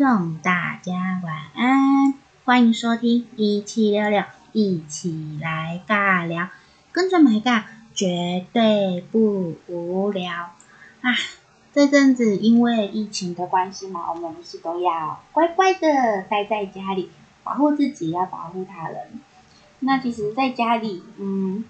[0.00, 2.14] 各位听众，大家晚安，
[2.46, 6.48] 欢迎收听一七六六，一起来尬聊，
[6.90, 7.64] 跟着买尬，
[7.94, 10.32] 绝对不无聊
[11.02, 11.12] 啊！
[11.74, 17.10] 这阵子因为疫情的关系嘛，我们不是都要乖乖的待在家里，
[17.44, 19.20] 保护自己，要保护他人。
[19.80, 21.62] 那其实在家里，嗯，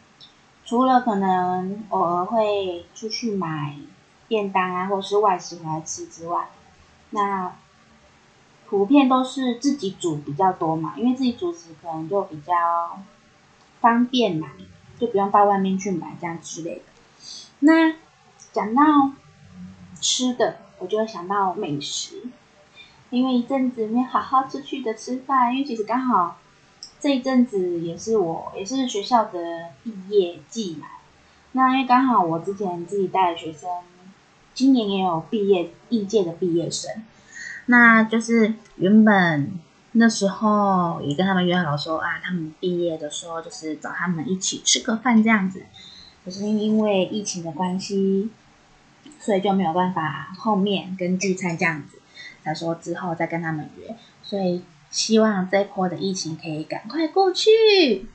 [0.65, 3.75] 除了可能偶尔会出去买
[4.29, 6.47] 便当啊，或是外食回来吃之外，
[7.11, 7.53] 那
[8.71, 12.55] 普遍都是自己煮比较多嘛，因为自己煮食可能就比较
[13.81, 14.53] 方便嘛，
[14.97, 16.83] 就不用到外面去买这样之类的。
[17.59, 17.97] 那
[18.53, 19.11] 讲到
[20.01, 22.23] 吃的，我就会想到美食，
[23.11, 26.39] 因为一阵子没有好好出去的吃饭，因为其实刚好
[27.01, 30.87] 这一阵子也是我也是学校的毕业季嘛。
[31.53, 33.69] 那因为刚好我之前自己带的学生。
[34.53, 37.05] 今年也有毕业应届的毕业生，
[37.71, 39.53] 那就是原本
[39.93, 45.65] 那时候也跟他们约好说啊，他们毕业的时候就是找他们一起吃个饭这样子，
[46.25, 48.31] 可是因为疫情的关系，
[49.21, 52.01] 所以就没有办法后面跟聚餐这样子，
[52.43, 58.09] 才说之后再跟他们约，所以希望这波的疫情可以赶快过去。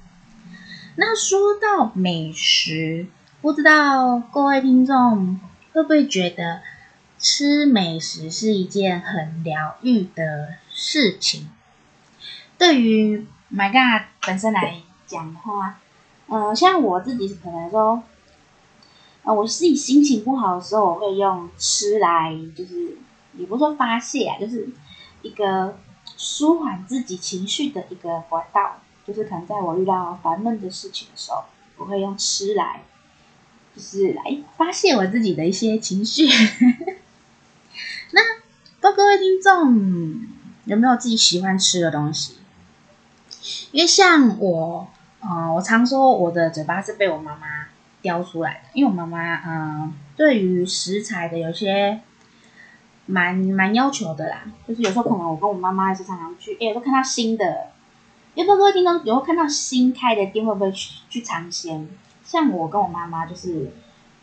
[0.98, 3.08] 那说到美食，
[3.42, 5.39] 不知道各位听众。
[5.76, 6.61] 会不会觉得
[7.17, 11.49] 吃美食是一件很疗愈的事情？
[12.58, 15.80] 对于 My God 本身来讲的话，
[16.27, 18.03] 呃，像我自己可能说，
[19.23, 22.97] 呃，我自己心情不好的时候，我会用吃来，就是
[23.38, 24.69] 也不说发泄啊，就是
[25.21, 25.77] 一个
[26.17, 28.81] 舒缓自己情绪的一个管道。
[29.05, 31.43] 就是可能在我遇到烦闷的事情的时候，
[31.77, 32.81] 我会用吃来。
[33.75, 36.25] 就是来发泄我自己的一些情绪。
[38.86, 40.22] 道各位听众
[40.66, 42.36] 有没有自己喜欢吃的东西？
[43.72, 44.88] 因为像我，
[45.22, 47.68] 嗯、呃，我常说我的嘴巴是被我妈妈
[48.02, 48.60] 雕出来的。
[48.73, 52.02] 因为我妈妈，嗯、对于食材的有些
[53.08, 54.44] 蛮蛮要求的啦。
[54.68, 57.72] 就是有时候可能我跟我妈妈也是常常去，哎，都看到新的，
[58.36, 61.90] 有没有各位听众有时候看到新开的店会不会去去尝鲜？
[62.23, 63.72] 像我跟我妈妈就是，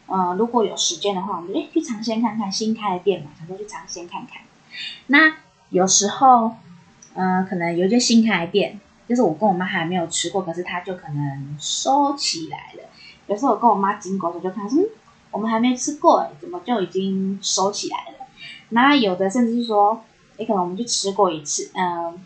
[0.06, 4.42] 呃，如果有时间的话，我们就诶去尝鲜看看新开的店嘛，想说去尝鲜看看。
[5.06, 5.36] 那
[5.70, 6.56] 有时候，
[7.14, 12.88] 呃，可能有些新开店，就是我跟我妈还没有吃过，可是它就可能收起来了。
[13.26, 14.86] 有时候我跟我妈经过的时就看，嗯，
[15.30, 18.26] 我们还没吃过，怎么就已经收起来了？
[18.70, 20.04] 那有的甚至是说，
[20.36, 22.24] 诶可能我们就吃过一次，嗯、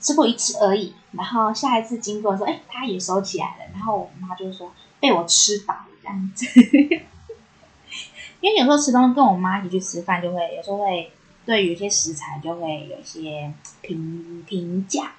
[0.00, 4.72] 吃过一次而已，然后下一次经过的时候，诶它也收起来了，然后我妈就说。
[4.98, 6.46] 被我吃饱了这样子，
[8.40, 11.12] 因为有时候吃东西跟我妈一起去吃饭，就会有时候会
[11.46, 15.12] 对于一些食材就会有一些评评价，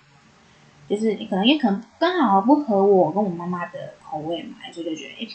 [0.87, 5.27] 就是你可能因为可能刚好不合我跟我妈妈的口味嘛，所以就觉得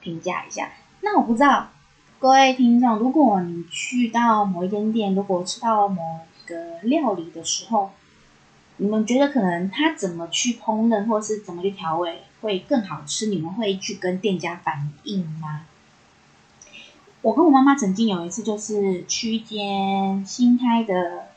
[0.00, 0.72] 评价一下。
[1.00, 1.70] 那我不知道
[2.18, 7.92] 各位听众，如果你去到某一间店，如果吃到某个料理的时候，
[8.78, 12.18] 你们觉得可能他怎么去烹饪，或是怎么去调味？
[12.40, 15.66] 会更好吃，你们会去跟店家反映吗？
[17.22, 21.28] 我跟我妈妈曾经有一次，就是去一间新开的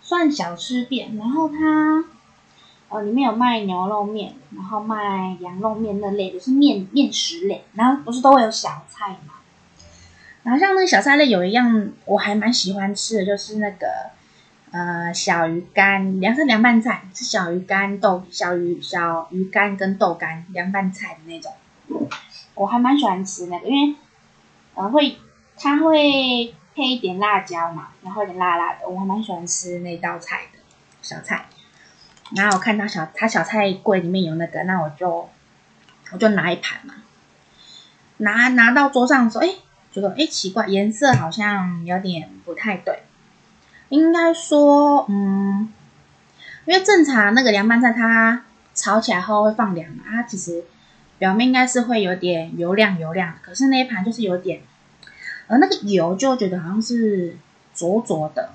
[0.00, 2.04] 算小吃店，然后它
[2.90, 9.34] 呃里面有卖牛肉面，然后卖羊肉面那类的，是面面食类，然后不是都会有小菜嘛？
[10.42, 13.86] 然后像那个小菜类有一样我还蛮喜欢吃的，就是那个。
[14.72, 21.52] 呃，小鱼干凉是凉拌菜，是小鱼干豆小鱼小鱼干跟豆干凉拌菜的那种，
[22.54, 23.96] 我还蛮喜欢吃那个，因为
[24.74, 25.16] 呃会
[25.62, 30.58] 它会配一点辣椒嘛，然后有点辣辣的，我还蛮喜欢吃那道菜的
[31.02, 31.44] 小菜。
[32.34, 35.28] 然后我看到小他小菜柜里面有那个，那我就
[36.12, 36.94] 我就拿一盘嘛，
[38.16, 39.50] 拿拿到桌上的时候，哎，
[39.92, 43.02] 觉得哎奇怪，颜色好像有点不太对。
[43.90, 45.70] 应该说，嗯，
[46.64, 50.64] 因为正常那个凉拌菜，它炒起来后会放凉嘛，它其实
[51.18, 54.62] 表面应该是会有点油亮油亮，可是那一盘就是有点，
[55.50, 57.36] 而，那个油就觉得好像是
[57.74, 58.52] 浊浊的，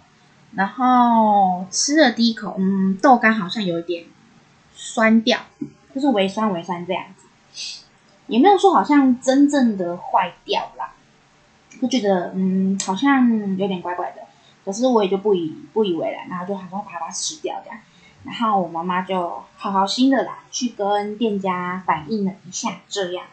[0.53, 4.05] 然后吃了第一口，嗯，豆干好像有一点
[4.73, 5.37] 酸掉，
[5.93, 7.83] 就是微酸微酸这样子，
[8.27, 10.93] 也没有说好像真正的坏掉啦，
[11.81, 14.21] 就觉得嗯，好像有点怪怪的。
[14.63, 17.77] 可是我也就不以不以为然，然后就好像把它吃掉这样，
[18.23, 23.25] 然后我妈妈就好好心的啦，去跟店家反映了一下这样。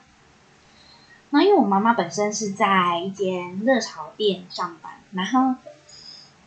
[1.34, 5.54] 那因为我妈妈本身是在一间热炒店上班，然后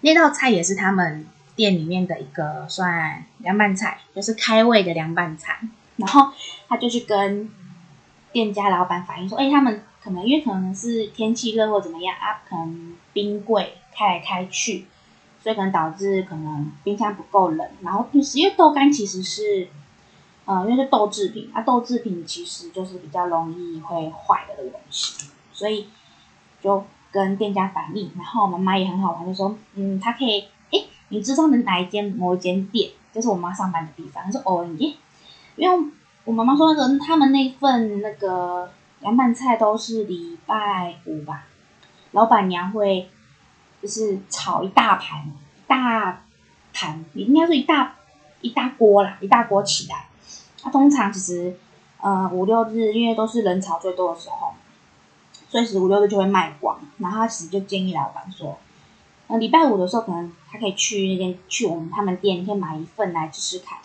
[0.02, 5.60] 那道菜也是他们店里面的一个算凉拌菜，就是开胃的凉拌菜。
[5.98, 6.32] 然后
[6.68, 7.50] 他就去跟
[8.32, 14.86] 店家老板反映说：“哎，他们可能因为可能是天气热或怎么样啊，可能冰柜开来开去，
[15.42, 17.68] 所以可能导致可能冰箱不够冷。
[17.82, 19.68] 然后就是因为豆干其实是，
[20.46, 25.88] 呃，因为是豆制品啊，豆制品其实就是比较容易会坏的这个东西，所以
[26.62, 28.12] 就跟店家反映。
[28.16, 34.24] 然后我妈妈也很好玩，就说：嗯，他可以，哎，你知道的哪一间某一间店，就是我妈上班的地方。
[34.24, 34.94] 他说：哦，耶。”
[35.58, 35.92] 因为
[36.26, 38.70] 我妈妈说那个他们那份那个
[39.00, 41.46] 凉拌菜都是礼拜五吧，
[42.12, 43.10] 老板娘会
[43.82, 45.32] 就是炒一大盘，
[45.66, 46.24] 大
[46.74, 47.96] 盘，应该是一大
[48.42, 50.08] 一大锅啦，一大锅起来。
[50.66, 51.56] 他、通常其实
[52.02, 54.56] 呃五六日，因为都是人潮最多的时候，
[55.48, 56.80] 所以十五六日就会卖光。
[56.98, 58.58] 然后他其实就建议老板说，
[59.28, 63.78] 呃礼拜五的时候可能他可以去那边去我们他们店，可以买一份来吃吃看。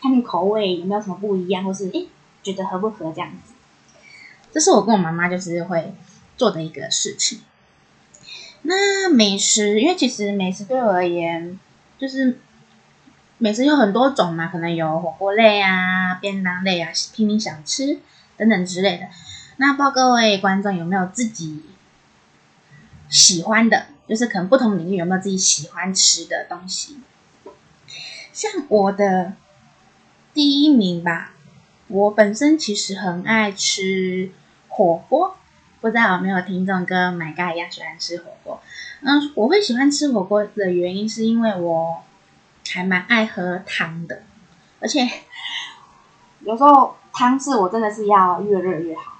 [0.00, 2.08] 看你口味有没有什么不一样，或是诶
[2.42, 3.52] 觉得合不合这样子，
[4.50, 5.94] 这是我跟我妈妈就是会
[6.38, 7.40] 做的一个事情。
[8.62, 11.60] 那美食，因为其实美食对我而言，
[11.98, 12.40] 就是
[13.38, 17.98] 美食有很多种嘛，可能有火锅类啊、便当类啊、平民小吃
[18.36, 19.06] 等等之类的。
[19.56, 21.62] 那不知道各位观众有没有自己
[23.08, 26.98] 喜欢的，就是可能不同领域有没有自己喜欢吃的东西？
[28.32, 29.34] 像我的。
[30.32, 31.30] 第一名吧，
[31.86, 34.32] 我本身其实很爱吃
[34.66, 35.36] 火锅，
[35.80, 38.60] 不知道有没有听众跟买嘎一样喜欢吃火锅？
[39.02, 42.02] 嗯，我会喜欢吃火锅的原因是因为我
[42.72, 44.22] 还蛮爱喝汤的，
[44.80, 45.08] 而且
[46.40, 49.18] 有时候汤是我真的是要越热越好，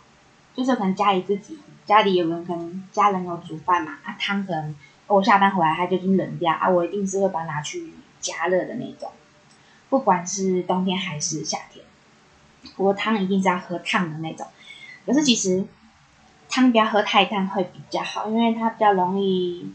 [0.54, 4.74] 就是可能家里自己家里有人可能家人有煮饭嘛，啊汤可能
[5.06, 9.12] 我下班回来它就已经冷掉啊，我一定是会把它拿去加热的那种。
[9.88, 11.84] 不管是冬天还是夏天，
[12.74, 14.46] 不过汤一定是要喝烫的那种。
[15.06, 15.64] 可是其实
[16.48, 19.72] 汤不要喝太烫会比较好，因为它比较容易。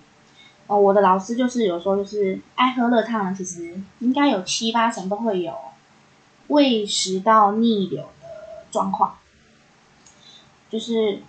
[0.70, 5.52] 哦，我的老师就是有说，就是爱喝热汤，其实应该有七八成都会有
[6.50, 8.28] 胃食道逆流的
[8.70, 9.18] 状况。
[10.70, 11.24] 就是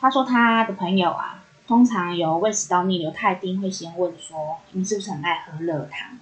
[0.00, 6.18] 他说他的朋友啊，通常有胃食道逆流，他一定会先问说，你是不是很爱喝热汤？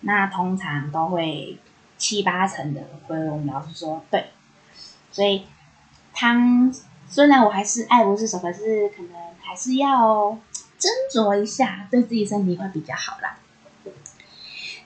[0.00, 1.56] 那通常都会
[1.96, 4.30] 七八成的，所以我们老师说对，
[5.12, 5.44] 所以
[6.12, 6.74] 汤
[7.08, 10.36] 虽然我还是爱不释手，可是可能还是要
[10.78, 13.38] 斟酌一下，对自己身体会比较好啦。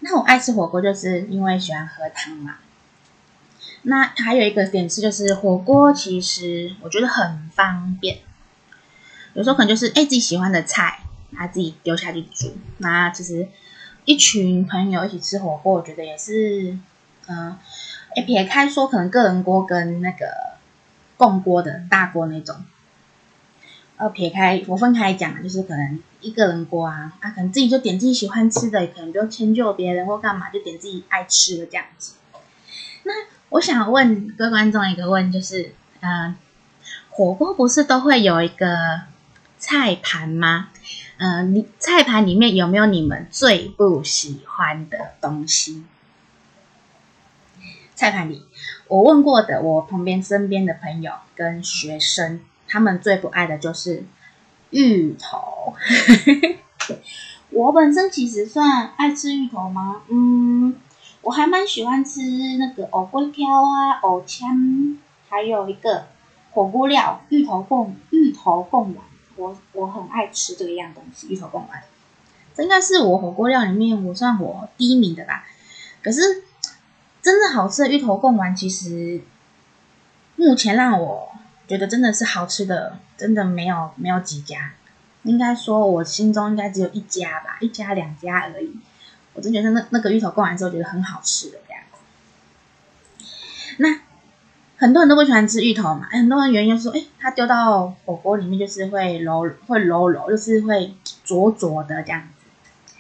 [0.00, 2.56] 那我爱吃火锅，就是因为喜欢喝汤嘛。
[3.82, 8.19] 那还有一个点是，就是火锅其实我觉得很方便，
[9.34, 11.00] 有时候可能就是哎自己喜欢的菜，
[11.32, 13.48] 他自己丢下去煮，那其实。
[14.06, 16.76] 一群朋友一起吃火锅，我觉得也是，
[17.26, 17.56] 嗯、
[18.16, 20.26] 呃，撇开说可能个人锅跟那个
[21.19, 22.56] 共锅的大锅那种，
[24.00, 32.14] 呃，撇开我分开讲，就是可能一个人锅啊，啊，可能自己就点自己喜欢吃的，可能不用迁就别人或干嘛，就点自己爱吃的这样子。
[33.02, 33.12] 那
[33.50, 36.35] 我想问各位观众一个问，就是，嗯、呃，
[37.11, 39.02] 火锅不是都会有一个
[39.59, 40.71] 菜盘吗？
[41.19, 45.85] 嗯、你菜盘里面有没有你们最不喜欢的东西？
[47.95, 48.47] 菜盘里，
[48.88, 52.40] 我问过的，我旁边身边的朋友跟学生，
[52.71, 54.05] 他们最不爱的就是
[54.71, 55.75] 芋头。
[57.50, 60.03] 我本身其实算爱吃芋头吗？
[60.09, 60.77] 嗯，
[61.23, 62.21] 我还蛮喜欢吃
[62.59, 64.97] 那个藕粿条啊、藕签，
[65.29, 66.07] 还有一个
[66.53, 69.05] 火锅料芋头贡芋头贡丸。
[69.35, 71.83] 我我很爱吃这个样东西，芋头贡丸，
[72.55, 75.45] 这应该是我火锅料里面我算我第一名的吧。
[76.03, 76.21] 可是
[77.21, 79.23] 真正好吃的芋头贡丸，其实
[80.37, 81.33] 目前让我
[81.71, 84.73] 觉得真的是好吃的，真的没有没有几家。
[85.23, 88.75] 应该说我心中应该只有一家吧，一家两家而已。
[89.35, 91.83] 我真觉得那那个芋头贡丸之后觉得很好吃的这样。
[93.77, 94.00] 那。
[94.81, 102.97] 很多人都不喜欢吃芋头嘛，很多人原因是说，哎，它丢到火锅里面就是会柔，会柔柔，就是会灼灼的这样子。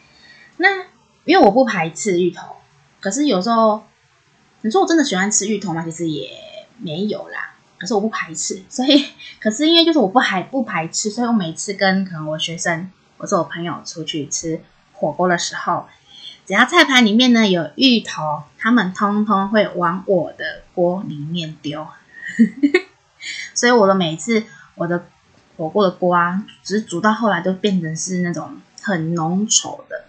[0.58, 0.82] 那
[1.24, 2.56] 因为我不排斥芋头，
[3.00, 3.82] 可是有时候
[4.60, 5.82] 你说我真的喜欢吃芋头吗？
[5.82, 6.28] 其实也
[6.76, 7.49] 没有啦。
[7.80, 9.06] 可是我不排斥，所以
[9.40, 14.60] 可是因为就是我不排不排斥，所以我每次跟可能我学生或者我朋友出去吃
[14.92, 15.86] 火锅的时候。
[16.46, 21.86] 只要菜盘里面呢有芋头，他们通通会往我的锅里面丢，
[23.54, 24.42] 所以我的每次
[24.74, 25.06] 我的
[25.56, 30.04] 火锅的锅啊，只是煮到后来都变成是那种很浓稠的。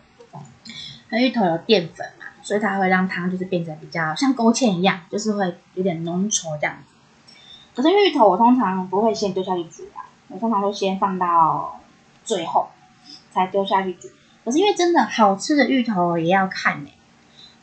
[1.10, 6.91] 那芋头有淀粉嘛，所以它会让汤就是变成比较像勾芡一样，就是会有点浓稠这样子。
[7.76, 11.80] 可是芋头我通常不会先丢下去煮啊，我通常都先放到
[12.24, 12.70] 最后
[13.32, 14.10] 才丢下去煮。
[14.44, 16.90] 可是因为真的好吃的芋头也要看呢、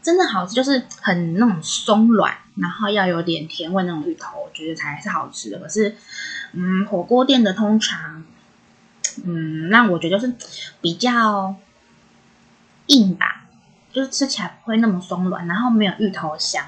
[0.00, 5.58] 真的好吃就是很那种松软，然后要有点甜味那种芋头，我觉得才是好吃的。
[5.58, 5.96] 可是，
[6.52, 8.24] 嗯，火锅店的通常，
[9.24, 10.34] 嗯，那我觉得就是
[10.80, 11.56] 比较
[12.86, 13.44] 硬吧，
[13.92, 16.64] 就是吃起来不会那么松软，然后没有芋头香。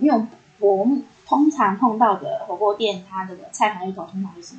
[0.00, 0.26] 因为
[0.58, 0.88] 我
[1.28, 4.54] 通常碰到的火锅店，它这个菜盘芋头通常就是，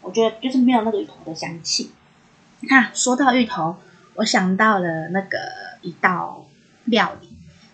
[0.00, 1.92] 我觉得就是没有那个芋头的香气。
[2.68, 3.76] 看、说到芋头。
[4.14, 5.38] 我想到了那个
[5.80, 6.44] 一道
[6.86, 7.28] 料理，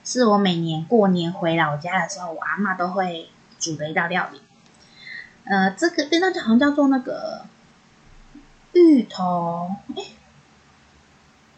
[0.05, 4.43] 是我每年过年回老家的时候，我阿嬷都会煮的一道料理。
[5.45, 7.47] 呃，这个那道好像叫做那个
[8.75, 10.03] 芋头，哎，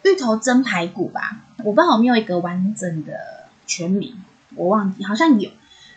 [0.05, 1.41] 芋头蒸排骨吧？
[1.59, 4.23] 我不知道有没有一个完整的全名，
[4.55, 5.51] 我忘记，好像有，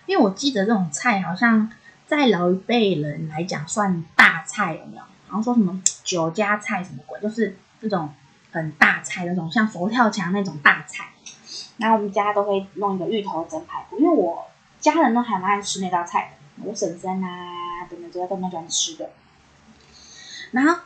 [0.09, 1.71] 因为我记得这种菜好像
[2.07, 5.03] 在老一辈人来讲算大菜，有没有？
[5.27, 8.09] 好像说什么酒家菜什么鬼，就是这种。
[8.51, 11.09] 很大菜那种，像佛跳墙那种大菜，
[11.77, 14.47] 然后我们家都会弄一个芋头蒸排骨，因为我
[14.79, 19.11] 家人都还蛮爱吃那道菜的，我婶婶啊等等这些都蛮喜欢吃的。
[20.49, 20.81] 然后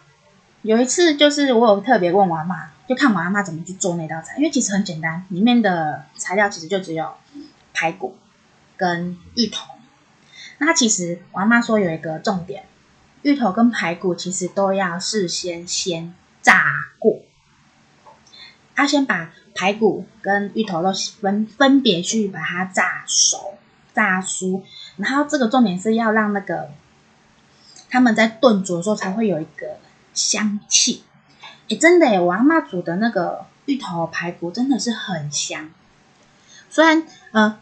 [0.61, 7.13] 有一次就是我有特别问我阿嬷，就看我阿妈怎么去做那道菜，因为其实很简单，里面的材料其实就只有
[7.73, 8.17] 排骨
[8.83, 9.65] 跟芋头。
[10.57, 12.65] 那其实我阿嬷说有一个重点，
[13.21, 17.21] 芋头跟排骨其实都要事先先炸过。
[18.75, 23.57] 他先把排骨跟芋头都分分别去把它炸熟、
[23.93, 24.63] 炸酥，
[24.97, 26.71] 然后这个重点是要让那个
[27.89, 29.77] 他们在炖煮的时候才会有一个
[30.13, 31.03] 香气。
[31.69, 35.71] 诶，真的诶，我阿嬷煮的那个芋头排骨真的是很香。
[36.69, 37.59] 虽然呃，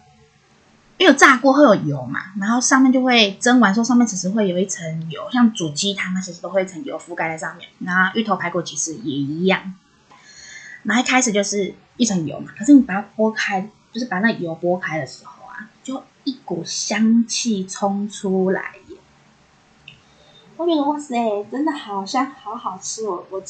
[1.01, 7.67] 因为炸过会有油嘛，然后上面就会蒸完之后上面其实会有一层油，像煮鸡汤那其实都会一层油覆盖在上面。
[7.79, 9.73] 然后芋头排骨其实也一样。
[10.83, 18.97] 然后一开始就是一层油嘛，可是你把它剥开，就是把那油剥开的时候啊，就一股香气冲出来耶！
[20.55, 21.15] 我觉得哇塞，
[21.51, 23.25] 真的好香，好好吃哦！
[23.31, 23.41] 我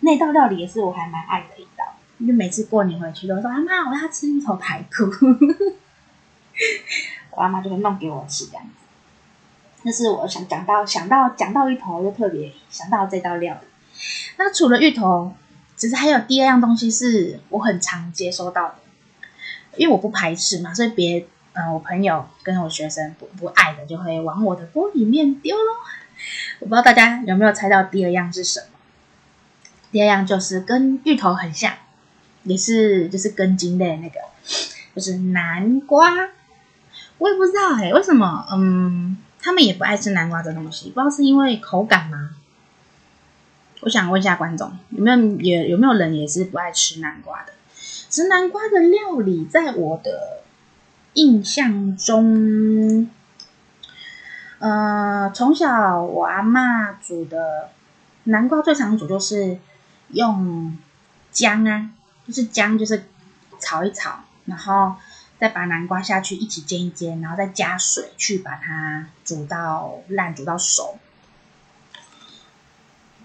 [0.00, 1.84] 那道料理也是我还蛮爱的一道，
[2.16, 5.04] 因为每次过年回去都说阿妈，我要吃芋头排骨，
[7.32, 8.70] 我阿妈就会弄给我吃这样子。
[9.82, 13.66] 那是我想讲到想到讲到芋头，就特别想到这道料理。
[14.36, 15.34] 那除了芋头。
[15.78, 18.76] 其实还有第二样东西是我很常接收到的，
[19.76, 25.72] 因为我不排斥嘛，所以别嗯、我朋友跟我学生不不爱的就会往我的锅里面丢喽。
[26.60, 28.78] 我不知道大家有没有猜到第二样是什么？
[29.92, 31.74] 第二样就是跟芋头很像，
[32.44, 34.18] 也是就是根茎类那个，
[34.94, 36.30] 就是南瓜。
[37.18, 42.30] 我也不知道哎、欸，为什么嗯，他们也不爱吃南瓜这东西，不知道是因为口感吗？
[43.82, 47.52] 我想问一下观众，有没有也有没有人也是不爱吃南瓜的？
[48.08, 50.42] 吃南瓜的料理，在我的
[51.14, 53.08] 印象中，
[54.58, 57.70] 呃，从小我阿妈煮的
[58.24, 59.58] 南瓜最常煮就是
[60.08, 60.76] 用
[61.30, 61.90] 姜啊，
[62.26, 63.04] 就是姜，就是
[63.60, 64.94] 炒一炒，然后
[65.38, 70.98] 再把南瓜下去一起煎一煎，然后再加水去把它煮到烂，煮到熟。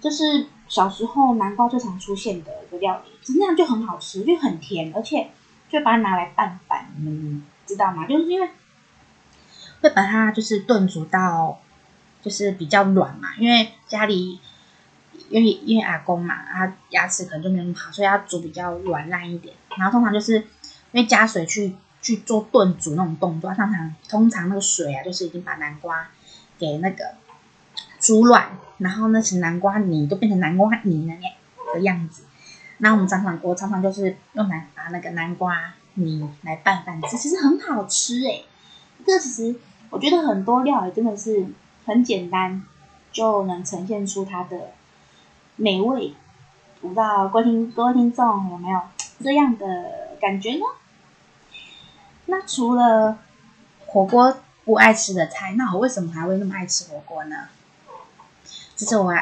[0.01, 5.29] 就是小时候南瓜最常出现的一个料理，那样就很好吃，就很甜，而且
[5.69, 8.07] 就把它拿来拌饭，你们知道吗？
[8.07, 8.49] 就是因为
[9.81, 11.61] 会把它就是炖煮到
[12.21, 14.39] 就是比较软嘛，因为家里
[15.29, 19.55] 因为因为阿公嘛，他牙齿可能就没有那么好，所以要煮比较软烂一点。
[19.77, 26.09] 然后通常就是因为加水去去做炖煮那种动作，通常通常那个水啊，就是已经把南瓜
[26.57, 27.15] 给那个。
[27.99, 32.23] 煮软，然后那些南瓜泥都变成南瓜泥的那个样子。
[32.79, 38.43] 那我们常常我常常就是用来把那个南瓜泥来拌饭吃，其实很好吃诶。
[39.05, 39.55] 这其实
[39.91, 41.45] 我觉得很多料理真的是
[41.85, 42.63] 很简单
[43.11, 44.71] 就能呈现出它的
[45.55, 46.15] 美味。
[46.81, 48.81] 不知道各位听各位听众有没有
[49.23, 50.65] 这样的感觉呢？
[52.31, 53.17] 那除了
[53.85, 57.35] 火锅不爱吃的菜，那我为什么还会那么爱吃火锅呢？
[58.73, 59.13] 其实我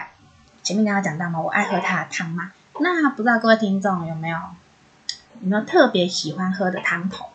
[0.62, 2.52] 前面刚刚讲到嘛，我爱喝它的汤嘛。
[2.80, 4.38] 那不知道各位听众有没有
[5.42, 7.26] 有没有特别喜欢喝的汤头？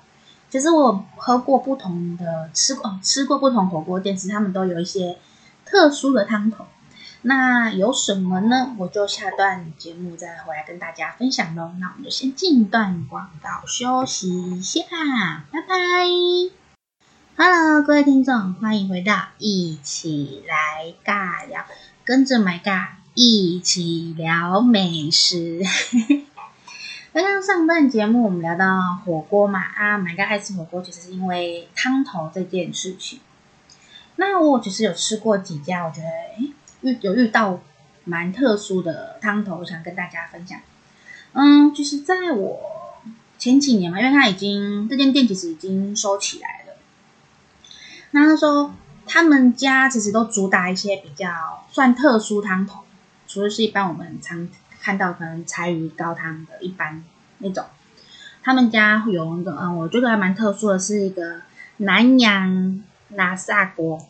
[0.49, 5.19] 其实我喝过不同的吃过吃过不同火锅店，其实他们都有一些
[5.64, 6.64] 特殊的汤头。
[7.26, 8.76] 那有什么呢？
[8.76, 11.73] 我就下段节目再回来跟大家分享喽。
[11.81, 14.83] 那我们就先进一段广告休息一下，
[15.50, 15.75] 拜拜。
[17.38, 21.64] Hello，各位听众，欢迎回到一起来尬聊，
[22.04, 25.62] 跟着 My 尬一起聊美食。
[27.14, 33.21] 刚 刚上段节目我们聊到火锅嘛，啊，My 尬爱吃火锅，其实是因为汤头这件事情。
[34.16, 36.52] 那我其实有吃过几家，我觉得诶
[36.85, 37.61] 遇有遇到
[38.05, 40.61] 蛮特殊的汤头，想跟大家分享。
[41.33, 43.03] 嗯，就是在我
[43.38, 46.75] 前几年嘛，因为他已经这间店其实已经收起来了。
[48.12, 48.73] 那他说
[49.07, 52.85] 他们家其实都主打一些比较算特殊汤头，
[53.26, 54.49] 除了是一般我们常
[54.81, 57.03] 看到可能柴鱼高汤的一般
[57.38, 57.64] 那种，
[58.43, 61.41] 他们家会有那个嗯，我觉得还蛮特殊的是一个
[61.79, 64.07] 南洋拉萨锅。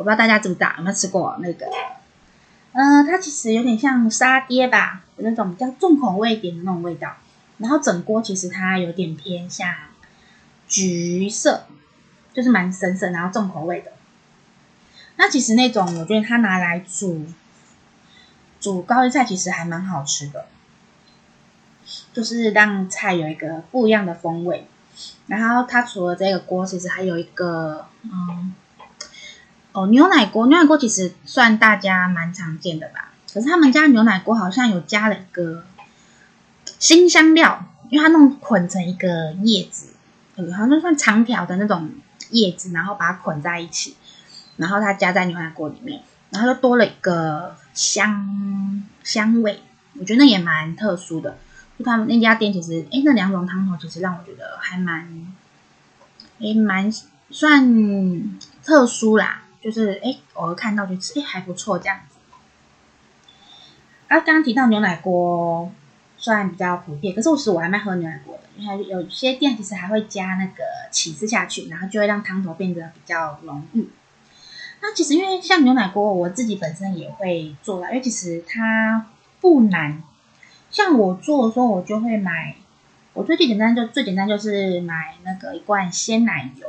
[0.00, 1.66] 我不知道大家知不知道，有没有吃过那个？
[2.72, 7.18] 呃，它其实有点像沙爹吧，有那种比较重口味一点的那种味道。
[7.58, 9.68] 然后整锅其实它有点偏向
[10.66, 11.64] 橘色，
[12.32, 13.92] 就是蛮深色，然后重口味的。
[15.16, 17.26] 那其实那种我觉得它拿来煮
[18.58, 20.46] 煮高丽菜，其实还蛮好吃的，
[22.14, 24.66] 就是让菜有一个不一样的风味。
[25.26, 28.54] 然后它除了这个锅，其实还有一个嗯。
[29.72, 33.12] 哦，牛奶锅，牛奶锅其实算大家蛮常见的吧。
[33.32, 35.64] 可是他们家牛奶锅好像有加了一个
[36.80, 39.94] 新香料，因为它弄捆成一个叶子，
[40.36, 41.90] 好像算长条的那种
[42.30, 43.96] 叶子，然后把它捆在一起，
[44.56, 49.60] 然后它加在牛奶锅里面，然后就多了一个香香味。
[50.00, 51.38] 我觉得那也蛮特殊的。
[51.78, 55.32] 就他们那家店其实，哎，那两种汤头其实让我觉得还蛮，
[56.40, 56.92] 哎，蛮
[57.30, 59.42] 算特殊啦。
[59.60, 62.16] 就是哎，偶尔看到就吃，哎，还不错这样子。
[64.08, 65.70] 啊，刚刚提到牛奶锅，
[66.16, 73.88] 算比较普遍，可是我其实我还蛮喝牛奶锅的，因为有些店其实还会加那个起司下去，然后就会让汤头变得比较浓郁。
[74.80, 79.06] 那其实因为像牛奶锅，我自己本身也会做啦，因为其实它
[79.40, 80.02] 不难。
[80.70, 82.56] 像我做的时候，我就会买，
[83.12, 86.66] 我最最简单就最简单就是买那个一罐鲜奶油，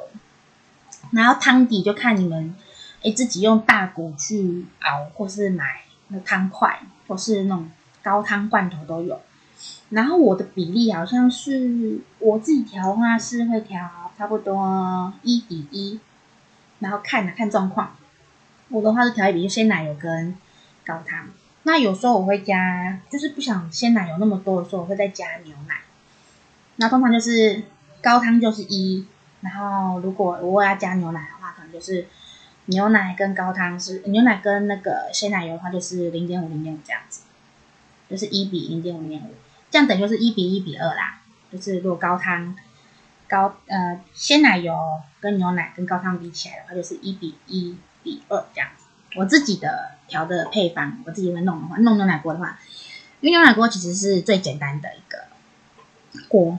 [1.11, 2.53] 然后汤底就看你们。
[3.03, 7.67] 哎，自己用大骨去熬，或是买那汤块，或是那种
[8.03, 9.19] 高汤罐头都有。
[9.89, 15.99] 然后我的比例好像是我自己调的话是会调差不多一比一，
[16.77, 17.95] 然后看啊看状况。
[18.69, 20.35] 我的话是调一比一，鲜奶油跟
[20.85, 21.27] 高汤。
[21.63, 25.81] 那有时候我会加，就是不想鲜奶油那么多的时候，我会再加牛奶。
[26.75, 27.63] 那通常就是
[27.99, 29.07] 高汤就是一，
[29.41, 32.05] 然后如果我要加牛奶的话，可能就是。
[32.71, 37.23] 牛奶跟高汤是牛奶跟那个鲜奶油的话，就是零点五零点五这样子，
[38.09, 39.35] 就是一比零点五零点五，
[39.69, 41.19] 这样等于就是一比一比二啦。
[41.51, 42.55] 就是如果高汤
[43.27, 44.73] 高呃鲜奶油
[45.19, 48.85] 跟牛奶跟高汤比起来的话，就是一比一比二这样子。
[49.15, 52.57] 我自己的调的配方，我自己会弄的话，弄牛奶锅的话，
[53.19, 55.25] 因为牛奶锅其实是最简单的一个
[56.29, 56.57] 锅，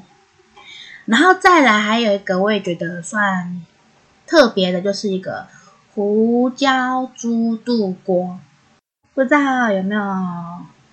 [1.06, 3.64] 然后再来还有一个我也觉得算
[4.26, 5.48] 特别的，就是一个。
[5.94, 8.40] 胡椒猪肚锅，
[9.12, 10.02] 不知道有没有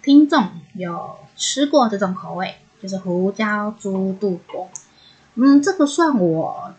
[0.04, 4.70] 听众有吃过这种口味，就是胡椒猪肚锅。
[5.36, 6.74] 嗯，这个算我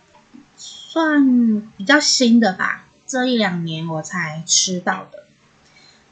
[0.54, 5.24] 算比较新的吧，这一两年我才吃到的。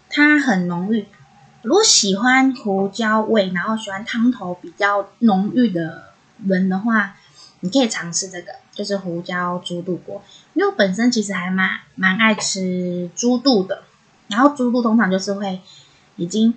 [0.08, 1.06] 它很浓郁，
[1.60, 6.04] 如果喜欢胡椒味，然后喜欢汤头比较浓郁的
[6.46, 7.16] 人的话，
[7.60, 10.22] 你可以尝试这个，就是胡椒猪肚锅。
[10.58, 13.84] 因为本身其实还蛮蛮爱吃猪肚的，
[14.26, 15.60] 然后猪肚通常就是会
[16.16, 16.52] 已经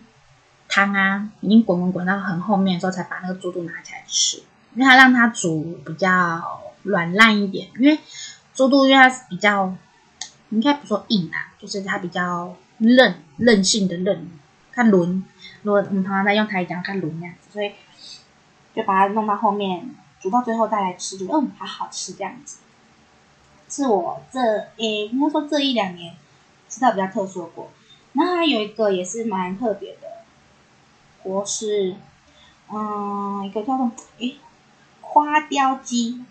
[0.68, 4.38] 汤啊已经滚滚滚到很后面的时候，才把那个猪肚拿起来吃，
[4.74, 7.68] 因为它让它煮比较软烂一点。
[7.78, 8.00] 因为
[8.56, 9.72] 猪肚因为它是比较
[10.50, 14.28] 应该不说硬啊，就是它比较韧韧性的韧，
[14.72, 15.24] 看轮。
[15.62, 17.74] 如果我们通常在用台语讲看轮那样子，所以
[18.74, 22.58] 就把它弄到后面煮到最后再来吃，就嗯还好吃这样子。
[23.74, 24.40] 是我这
[24.76, 26.14] 诶，应该说这一两年
[26.68, 27.72] 吃到比较特殊的锅，
[28.12, 30.10] 然后还有一个也是蛮特别的
[31.24, 31.96] 我是，
[32.70, 34.36] 嗯，一个叫做诶
[35.00, 36.26] 花雕鸡，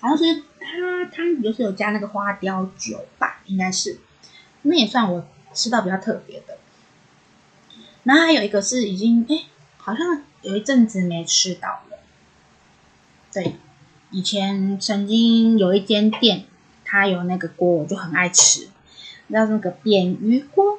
[0.00, 4.00] 好像是它它就是有加那个花雕酒吧，应该是，
[4.62, 6.56] 那也算我吃到比较特别的。
[8.04, 9.44] 然后还有一个是已经诶，
[9.76, 11.98] 好像有一阵子没吃到了，
[13.30, 13.56] 对，
[14.10, 16.46] 以前曾经有一间店。
[16.92, 18.68] 它有那个锅，我就很爱吃，
[19.28, 20.76] 那那个扁鱼锅，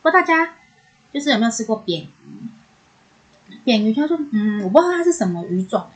[0.00, 0.54] 不知道大家
[1.12, 3.58] 就是有没有吃过扁鱼？
[3.64, 5.88] 扁鱼他说，嗯，我不知道它是什么鱼种，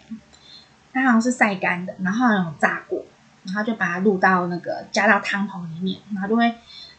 [0.92, 3.04] 它好像是晒干的，然后有炸过，
[3.44, 6.52] 然后就把它入到那个加到汤头里面，然后就会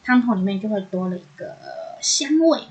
[0.05, 1.57] 汤头里面就会多了一个
[1.99, 2.61] 香味，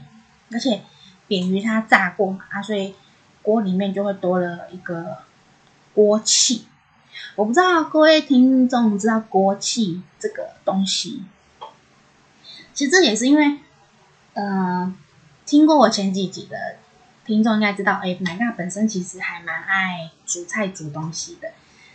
[0.50, 0.80] 而且
[1.26, 2.94] 扁鱼它炸过嘛，啊，所以
[3.42, 5.18] 锅里面就会多了一个
[5.92, 6.64] 锅气。
[7.36, 11.24] 我不知道各位听众知道锅气这个东西。
[12.74, 13.58] 其实这也是因为，
[14.34, 14.94] 呃，
[15.44, 16.76] 听过我前几集的
[17.24, 21.50] 听众应该知道，哎，奶奶本身其实还蛮爱煮菜煮东西的。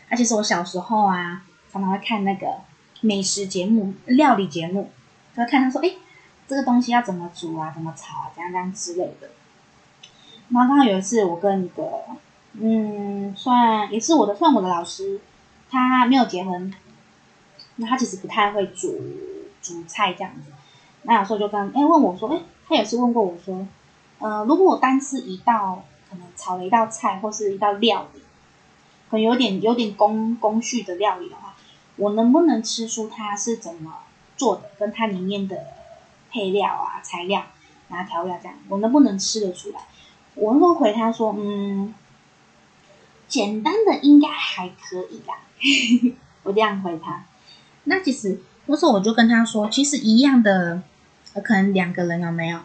[0.09, 2.61] 而且是我小时候啊，常常会看那个
[3.01, 4.91] 美食节目、料理节目，
[5.35, 5.95] 就会看他说，哎，
[6.47, 9.29] 这个东西要怎么煮啊，怎么炒啊，怎样怎样之类的。
[10.49, 11.83] 然后刚好有一次，我跟一个，
[12.53, 15.19] 嗯，算也是我的，算我的老师，
[15.69, 16.71] 他没有结婚，
[17.77, 18.95] 那他其实不太会煮
[19.61, 20.51] 煮菜这样子。
[21.03, 23.67] 那有时候就跟哎问我说，哎，他也是问过我说，
[24.19, 28.21] 呃，如果我单吃一道，可能炒了一道菜或是一道料理，
[29.09, 31.55] 可能有点有点工工序的料理的话，
[31.95, 33.99] 我能不能吃出它是怎么
[34.37, 35.57] 做的，跟它里面的
[36.29, 37.43] 配料啊、材料、
[37.89, 39.79] 然后调料这样，我能不能吃得出来？
[40.35, 41.93] 我会回他说，嗯，
[43.33, 45.39] 简单的应该还可以啦。
[46.43, 47.25] 我这样回他。
[47.85, 50.83] 那其实那时候我就跟他说，其实一样的。
[51.43, 52.59] 可能两个人有没有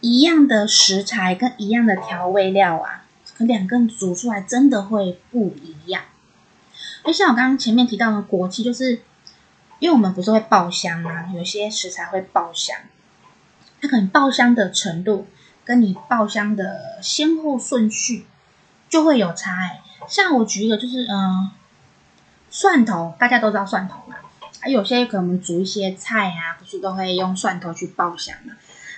[0.00, 3.04] 一样的食材跟一样的调味料啊？
[3.36, 6.02] 可两个人煮出来真的会不一样。
[7.04, 9.02] 就像我刚刚前面提到的国气，就是
[9.78, 11.32] 因为我们不是会爆香吗？
[11.32, 12.76] 有些食材会爆香，
[13.80, 15.28] 它可能爆香的程度
[15.64, 18.26] 跟你爆香的先后顺序
[18.88, 19.82] 就会有差欸。
[20.08, 21.50] 像我举一个，就是嗯，
[22.50, 24.16] 蒜头，大家都知道蒜头嘛。
[24.66, 28.54] 有些可能煮一些菜啊，不是都会用蒜头去爆香嘛？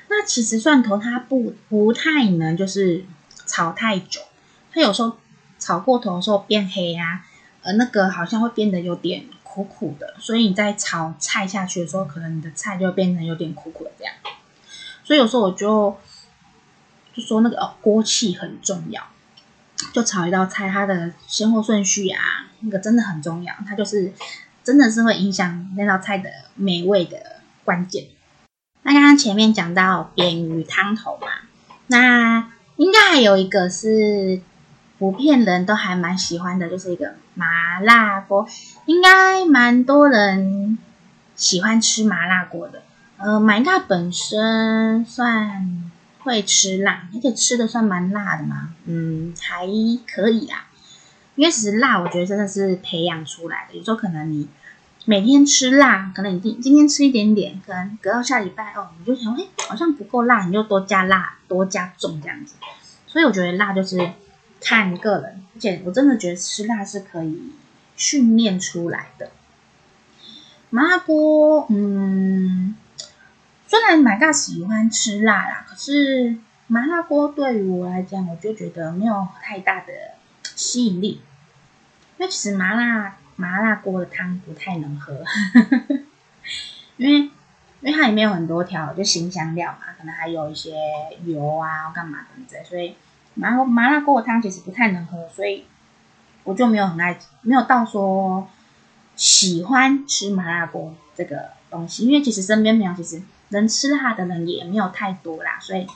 [0.08, 3.04] 那其实蒜头它不不太能就是
[3.44, 4.20] 炒太久，
[4.72, 5.18] 它有时候
[5.58, 7.26] 炒过头的时候变黑啊，
[7.62, 14.14] 呃，那个好像会变得有点苦苦的，所以你在炒菜下去的时候，可能你的菜就会变成有点苦苦的这样。
[15.04, 15.98] 所以有时候我就
[17.12, 19.02] 就说那个哦，锅气很重要，
[19.92, 22.20] 就炒一道菜，它的先后顺序啊，
[22.60, 24.12] 那个真的很重要，它就是。
[24.64, 28.04] 真的是会影响那道菜的美味的关键。
[28.82, 31.28] 那刚刚前面讲到扁鱼汤头嘛，
[31.86, 34.42] 那应该还有一个是
[34.98, 38.46] 普遍人都还蛮喜欢的，就是一个麻辣锅。
[38.84, 40.76] 应该蛮多人
[41.34, 42.82] 喜欢吃麻辣锅的。
[43.16, 45.87] 呃，马嘎本身算
[46.28, 48.74] 会吃辣，而且吃的算蛮辣的嘛。
[48.84, 49.66] 嗯，还
[50.06, 50.66] 可以啊。
[51.34, 53.76] 因为其实辣，我觉得真的是培养出来的。
[53.76, 54.48] 有时候可能你
[55.04, 62.56] 每天吃辣，可能你今今天吃一点点，可能隔到下礼拜哦，你就想，哎，好像不够辣，你就多加辣，多加重这样子。
[63.06, 64.10] 所以我觉得辣就是
[64.60, 67.52] 看个人，而且我真的觉得吃辣是可以
[67.96, 69.30] 训练出来的。
[70.70, 72.74] 麻辣锅，嗯，
[73.68, 76.36] 虽然蛮大喜欢吃辣啦，可是
[76.68, 79.92] 麻辣锅对于我来讲，我就觉得没有太大的
[80.42, 81.20] 吸引力。
[82.16, 85.22] 因为其实麻辣麻辣锅的汤不太能喝，
[86.96, 87.30] 因为因
[87.82, 90.72] 为它里面有很多条就辛香料嘛，可能还有一些
[91.26, 92.96] 油啊干嘛等等，所以
[93.34, 95.66] 麻辣麻辣锅的汤其实不太能喝，所以
[96.42, 98.48] 我就没有很爱，没有到说
[99.14, 102.06] 喜欢吃麻辣锅这个东西。
[102.06, 105.86] 因为其实身边朋友其实能吃辣的人也没有太多啦，所以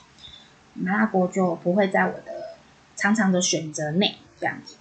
[0.73, 2.57] 麻辣锅就不会在我的
[2.95, 4.75] 常常的选择内这样子。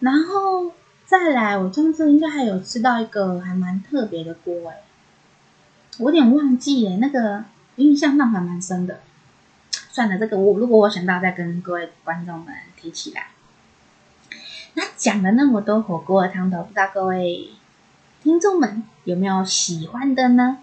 [0.00, 0.72] 然后
[1.06, 4.82] 再来，我上次应该还有吃到一个还蛮特别的锅诶，
[5.98, 7.44] 我有点忘记诶，那个
[7.76, 9.00] 印象那还蛮深的。
[9.70, 13.28] 算了，这个我如果我想到再跟各位观众们提起来。
[14.74, 17.48] 那讲了那么多火锅的汤头，不知道各位
[18.22, 20.58] 听众们有没有喜欢的呢？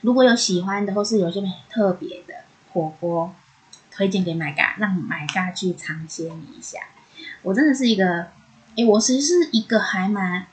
[0.00, 2.34] 如果有喜欢的，或是有些特别的
[2.72, 3.34] 火锅，
[3.90, 6.78] 推荐给买家，让买家去尝鲜一下。
[7.42, 8.28] 我真的是一个。
[8.76, 10.46] 哎，我其实是一个还蛮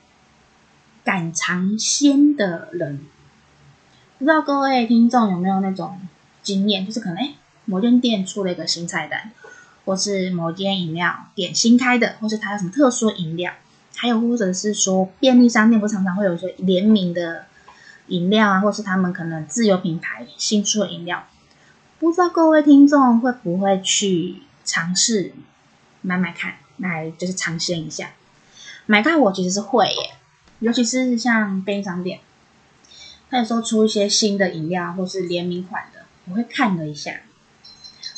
[1.03, 2.99] 敢尝鲜的人，
[4.19, 5.99] 不知道各位听众有没有那种
[6.43, 7.33] 经验，就是可能哎，
[7.65, 9.31] 某间店出了一个新菜单，
[9.85, 13.51] 或是某间饮料店新开的，或是它有什么特殊饮料，
[13.95, 17.47] 还有或者是说便利商店不常常会有一些联名的
[18.11, 21.27] 饮料啊，或是他们可能自有品牌新出的饮料，
[21.99, 25.33] 不知道各位听众会不会去尝试
[26.01, 26.55] 买买看？
[26.77, 28.13] 来就是尝鲜一下，
[28.87, 30.15] 买咖我其实是会耶，
[30.57, 32.19] 尤其是像便利商店，
[33.29, 37.21] 他有时候出一些新的饮料或是联名款的，我会看了一下。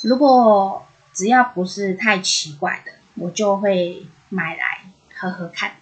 [0.02, 5.74] 如果只要不是太奇怪的，我就会买来喝喝看。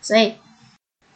[0.00, 0.34] 所以，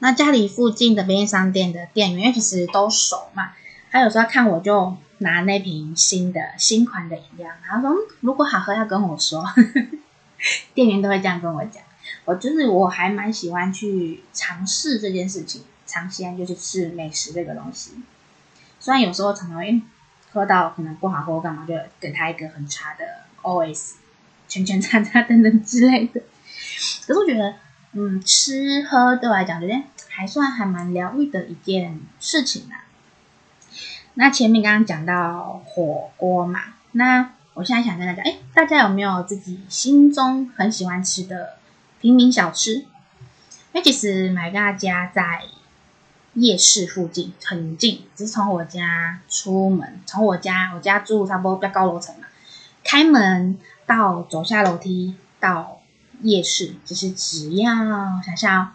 [0.03, 3.53] 那家里附近的便利商店的店员，因为其实都熟嘛，
[3.93, 9.45] 他有时候看我就拿那瓶新的新款的饮料，然后说、如果好喝要跟我说。
[10.75, 11.81] 店员都会这样跟我讲。
[12.25, 17.93] 我就是我还蛮喜欢去尝试这件事情，尝鲜就是吃美食这个东西。
[18.81, 19.81] 虽然有时候常常会
[20.33, 23.05] 喝到可能不好喝，干嘛就给他一个很差的
[23.43, 23.93] OS，
[24.49, 26.21] 圈圈叉叉等等之类的。
[27.07, 27.55] 可是我觉得，
[27.93, 32.85] 嗯，吃喝对我来讲，觉得还算还蛮疗愈的一件事情啊。
[34.15, 36.61] 那前面刚刚讲到火锅嘛，
[36.93, 41.57] 那我现在想跟大家，哎，大家有没有自己心中很喜欢吃的？
[42.01, 42.87] 平民小吃，因
[43.75, 45.43] 为其实买大家在
[46.35, 52.27] 夜市附近很近，只是从我家出门，从我家我家住差不多比较高楼层嘛，
[52.83, 55.82] 开门到走下楼梯到
[56.23, 57.75] 夜市，就是只要
[58.23, 58.75] 想想，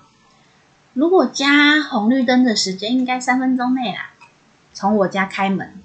[0.94, 4.12] 如果加红绿灯的时间，应该三分钟内啦。
[4.74, 5.82] 从我家开门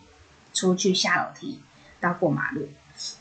[0.53, 1.61] 出去下楼梯
[2.01, 2.69] 到过马路，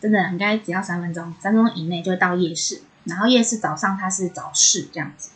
[0.02, 2.82] 真的应该只要三分钟，三分钟以内就到夜市。
[3.06, 5.32] 然后夜市早上它是早市这样子，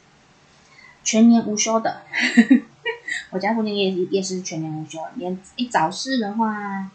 [1.03, 2.01] 全年无休的。
[3.31, 6.91] 我家附近夜夜市全年无休，连一早市的话，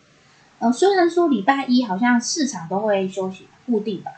[0.59, 4.11] 呃，虽然说礼拜一好像市场都会休息固定吧，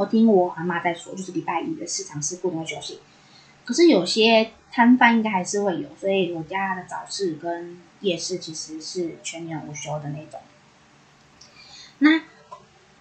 [0.00, 3.00] 我听我阿妈在说，就是礼拜一的市场是不能休息，
[3.66, 10.40] 可是有些摊贩应该还是会有，所以我家的早市跟夜市其实是全年无休的那种。
[11.98, 12.14] 那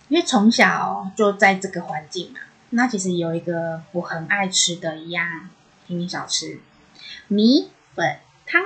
[0.10, 2.42] 因为从小就在这个环境嘛。
[2.72, 5.50] 那其实有一个我很爱吃的一样
[5.88, 6.60] 平民小吃，
[7.30, 8.62] 米粉汤，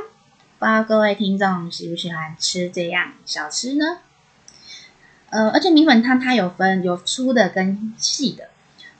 [0.58, 4.00] 不知道各位听众喜不喜欢吃这样小吃呢？
[5.34, 8.50] 呃，而且米粉汤它有分有粗的跟细的，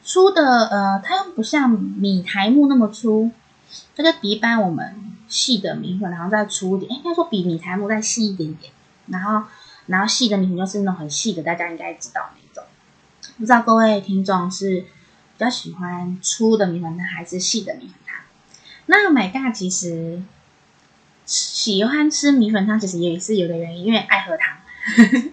[0.04, 3.30] 粗的呃，它又不像米苔目那么粗，
[3.96, 4.96] 它就比一般我们
[5.28, 8.74] 细的米粉然后再粗一点，应该说比米苔目再细一点点，
[9.06, 9.44] 然后
[9.86, 12.64] 然后细的米粉就是那种很细的，大家应该知道那种。
[13.38, 14.88] 不知道各位听众是比
[15.38, 18.18] 较喜欢粗的米粉汤还是细的米粉汤？
[18.88, 20.24] 那买大其实
[21.26, 24.58] 喜欢吃米粉汤，其实也是有个原因，因为爱喝汤。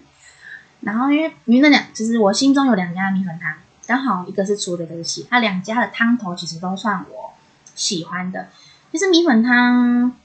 [0.81, 3.55] 然后因为因为那两，其实我心中有两家米粉汤，
[3.87, 5.25] 刚好一个是粗的，一个是细。
[5.29, 7.33] 它两家的汤头其实都算我
[7.75, 8.49] 喜欢的。
[8.91, 10.15] 其实米粉汤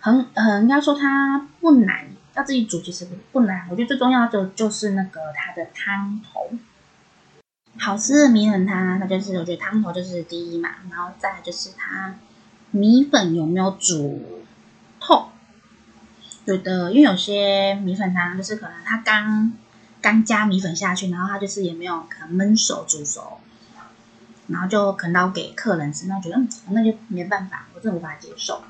[0.00, 2.06] 很 很应该说它不难。
[2.34, 6.50] 要自己煮其实不不难，我觉得最重要的就是那个它的汤头。
[7.78, 12.14] 好吃的米粉汤，它就是我觉得汤头就是第一嘛，然后再就是它
[12.72, 14.35] 米粉有没有煮。
[16.46, 19.52] 有的，因为有些米粉汤就是可能它刚
[20.00, 23.38] 刚加米粉下去，然后它就是也没有可能焖熟煮熟，
[24.46, 28.62] 然后就可能要给客人吃，那觉得，那就没办法，我真的无法接受。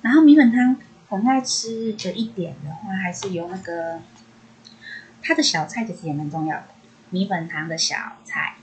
[0.00, 0.76] 然后米粉汤。
[1.08, 4.00] 很爱吃的一点的话，还是有那个
[5.22, 6.68] 它的小菜，其实也蛮重要的。
[7.10, 8.54] 米粉汤的小菜，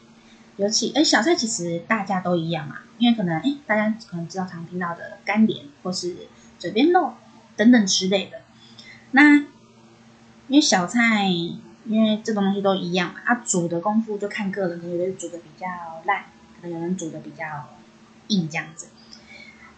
[0.56, 7.14] 尤其哎，小菜其实大家都一样嘛，因为可能哎，大家可能知道常听到的干莲或是嘴边肉
[7.60, 8.40] 等等之类的。
[9.12, 9.36] 那
[10.48, 15.68] 因为小菜，因为这东西都一样嘛，它煮的功夫就看个人，有的煮的比较
[16.06, 16.24] 烂，
[16.62, 17.44] 可能有人煮的比较
[18.30, 18.88] 硬，这样子。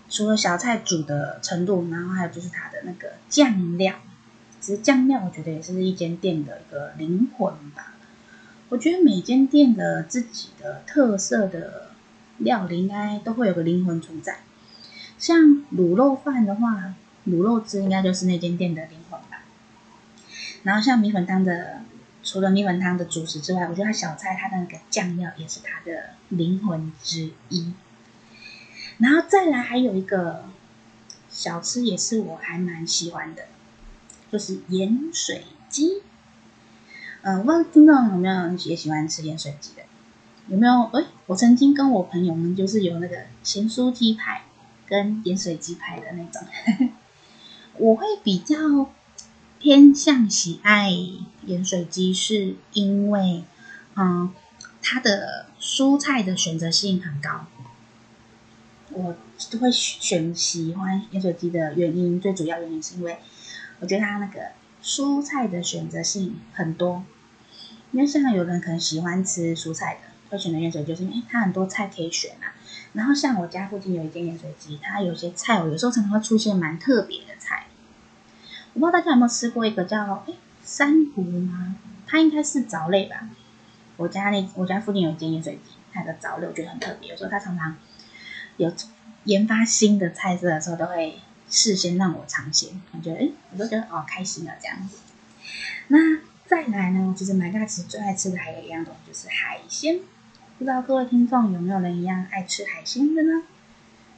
[0.07, 3.95] 除了小菜煮的程度，然后还有就是它的那个酱料，
[4.59, 7.93] 其实酱料我觉得也是一间店的一个灵魂吧。
[8.69, 11.89] 我觉得每间店的自己的特色的
[12.37, 14.39] 料理应该都会有个灵魂存在。
[15.17, 16.93] 像卤肉饭的话，
[17.27, 19.43] 卤肉汁应该就是那间店的灵魂吧。
[20.63, 21.81] 然后像米粉汤的，
[22.23, 27.73] 除了米粉汤的主食之外，我觉得它小菜它的那个酱料也是它的灵魂之一。
[28.97, 30.45] 然后再来还有一个
[31.29, 33.45] 小吃，也是我还蛮喜欢的，
[34.31, 36.03] 就是盐水鸡。
[37.23, 39.81] 嗯、呃，不知道听众有没有也喜欢吃盐水鸡的？
[40.47, 40.89] 有没有？
[40.93, 44.43] 哎，我曾经跟我朋友们就是有那个咸酥鸡排
[44.87, 46.43] 跟盐水鸡排的那种。
[47.81, 48.91] 我会比较
[49.57, 50.91] 偏向喜爱
[51.47, 53.43] 盐水鸡，是因为
[53.95, 54.31] 嗯，
[54.83, 57.47] 它的蔬菜的选择性很高。
[58.91, 59.15] 我
[59.49, 63.17] 都会选喜欢盐水鸡的原因，最主要原因是因为
[63.79, 64.51] 我觉得它那个
[64.83, 67.03] 蔬菜的选择性很多。
[67.91, 72.53] 因为像有人可能喜欢吃蔬菜的，会选择盐水鸡，就是因为它很多菜可以选啊。
[72.93, 77.65] 然后像我家附近有一间盐水鸡，它有些菜，我有时候常常会出现蛮特别的菜。
[78.73, 81.75] 我不知道大家有没有吃过一个叫诶珊瑚吗？
[82.07, 83.29] 它应该是藻类吧。
[83.97, 87.09] 我家那我家附近有一间盐水鸡，它的藻类我觉得很特别。
[87.09, 87.75] 有时候它常常
[88.57, 88.71] 有
[89.25, 92.69] 研发新的菜色的时候，都会事先让我尝鲜。
[92.91, 94.97] 我觉诶，我都觉得好开心啊，这样子。
[95.87, 95.97] 那
[96.47, 99.99] 再来呢，其实买大其实最爱吃的还有一样东西，就是海鲜。
[100.57, 103.43] 不知道各位听众有没有人一样爱吃海鲜的呢？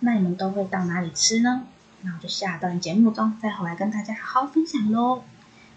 [0.01, 1.67] 那你们都会到哪里吃呢？
[2.05, 5.23] 那我就下段节目中再回来跟大家好好分享喽。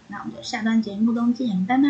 [0.09, 1.83] 那我们就下段节目中见，拜拜。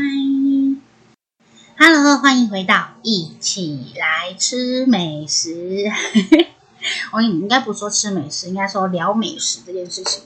[1.79, 5.91] Hello，欢迎回到一起来吃美食。
[7.13, 10.25] 我应该不说吃美食，应该说聊美食这件事情。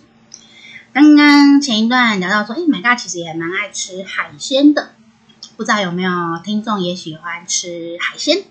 [0.91, 4.91] 刚刚前一段聊到说，哎，My God，其实也蛮爱吃海鲜的。
[5.55, 6.11] 不知道有没有
[6.43, 8.43] 听众也喜欢吃海鲜？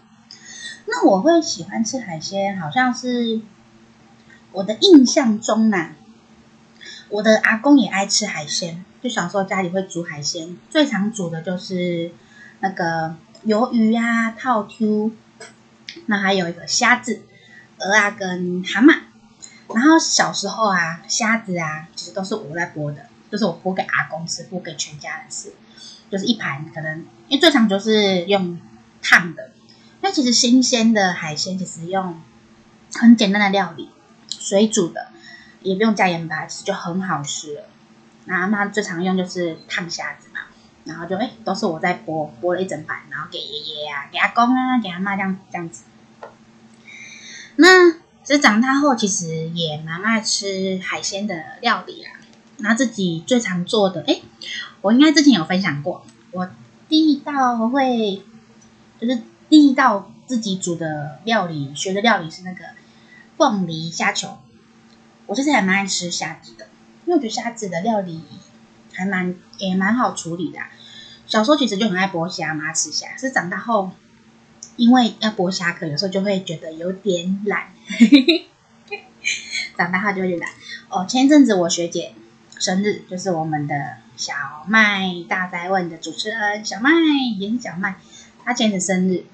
[0.86, 3.42] 那我会喜欢吃海鲜，好像是
[4.52, 5.90] 我的印象中呢。
[7.08, 12.12] 我的阿公也爱吃海鲜，就小时候家里会煮海鲜，最常煮的就是
[12.60, 15.10] 那个鱿鱼啊、套 Q，
[16.06, 17.22] 那还有一个虾子、
[17.78, 19.00] 鹅啊跟蛤蟆。
[19.74, 25.52] 然后小时候啊，虾子啊，其实都是我在剥的，就是我剥给阿公吃，剥给全家人吃。
[26.12, 28.56] 就是一盘，可能因为最常就是用
[29.02, 29.50] 烫的。
[30.00, 32.20] 那其实新鲜的海鲜，其实用
[32.94, 33.90] 很简单的料理，
[34.40, 35.06] 水煮的，
[35.62, 37.62] 也不用加盐巴，其实就很好吃了。
[38.24, 40.40] 那阿妈最常用就是烫虾子嘛，
[40.82, 45.84] 然后就哎，都是我在剥，剥了一整盘，然后给爷爷啊，给阿公啊，给阿妈这样这样子。
[47.54, 47.92] 那
[48.24, 52.18] 其实长大后，其实也蛮爱吃海鲜的料理啊。
[52.62, 54.22] 那自己最常做的，哎。
[54.82, 56.48] 我应该之前有分享过，我
[56.88, 58.22] 第一道会
[58.98, 62.64] 就是第一道自己煮的料理，学的料理是那个
[63.40, 64.36] 凤梨虾球。
[65.24, 66.68] 我其实还蛮爱吃虾子的，
[67.06, 68.20] 因为我觉得虾子的料理
[68.92, 70.58] 还蛮也蛮好处理的。
[71.26, 73.16] 小时候其实就很爱剥虾嘛，吃虾。
[73.16, 73.92] 是长大后，
[74.76, 77.68] 因为要剥虾壳，有时候就会觉得有点懒。
[79.78, 80.50] 长大后就会懒。
[80.90, 82.12] 哦，前一阵子我学姐
[82.58, 83.96] 生日，就是我们的。
[84.16, 84.34] 小
[84.68, 86.90] 麦大哉问的主持人小麦
[87.38, 87.94] 也是小麦，
[88.44, 89.24] 他前天的生日，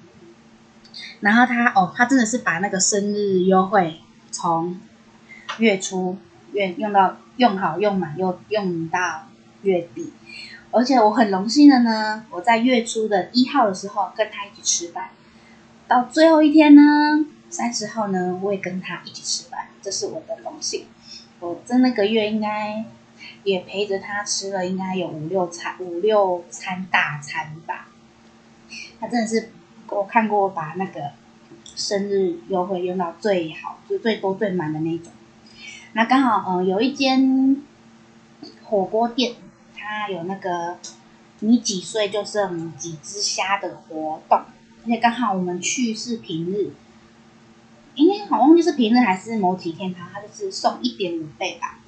[1.19, 3.99] 然后他哦，他真的是把那个生日优惠
[4.31, 4.79] 从
[5.57, 6.17] 月初
[6.53, 9.27] 用用到用好用满，又用到
[9.61, 10.13] 月底，
[10.71, 15.09] 而且我很荣幸的呢，我在月初的一号的时候跟他一起吃饭，
[15.87, 20.85] 到最后一天呢，三十号呢，我也跟他一起吃饭，这是我的荣幸，
[21.39, 22.85] 我在那个月应该。
[23.43, 27.87] 也陪着他吃了，应该有五六餐，五六餐大餐吧。
[28.99, 29.51] 他真的是
[29.89, 31.11] 我看过把那个
[31.75, 35.11] 生日优惠用到最好，就最多最满的那种。
[35.93, 37.63] 那刚好，嗯、呃，有一间
[38.65, 39.35] 火锅店，
[39.75, 40.77] 它有那个
[41.39, 46.71] 你几岁就剩几只虾的活动，而且刚好我们去是平日，
[47.95, 51.79] 应该好像就是平日还是某几天，它它就是送一点五倍吧。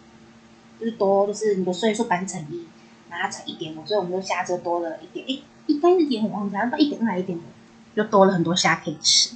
[0.79, 2.65] 就是多，就是你的岁数版乘一，
[3.09, 7.41] 然后乘一点五，所以我们就虾子多了一点，诶，一般一点五，忘记了，到一点二还一点五，
[8.01, 9.31] 就多了很多虾可以吃。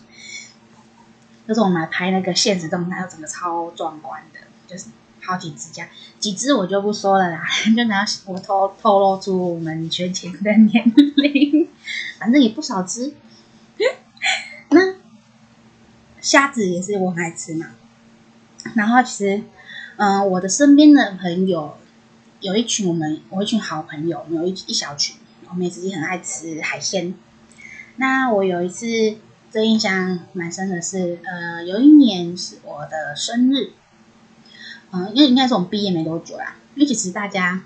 [1.48, 4.86] 就是我们来拍那个现实动态，又整个超壮观的，就是
[5.22, 5.88] 好几只虾，
[6.20, 7.44] 几只我就不说了啦，
[7.76, 11.68] 就拿我透透露出我们全勤的年龄，
[12.18, 13.14] 反正也不少只。
[14.70, 14.96] 那
[16.22, 17.68] 虾子也是我很爱吃嘛，
[18.76, 19.44] 然后其实。
[19.96, 21.78] 嗯，我的身边的朋友
[22.40, 25.18] 有一群我们，我一群好朋友，有一一小群，
[25.50, 27.14] 我们也自己很爱吃海鲜。
[27.96, 28.86] 那我有一次
[29.52, 33.72] 最印象蛮深的是，呃，有一年是我的生日，
[34.92, 36.56] 嗯，因为应该是我们毕业没多久啦。
[36.76, 37.62] 因为其实大家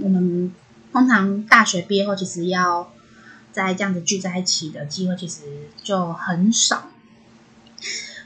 [0.00, 0.52] 我们
[0.92, 2.92] 通常大学毕业后，其实要
[3.50, 6.90] 在这样子聚在一起的机会，其实就很少。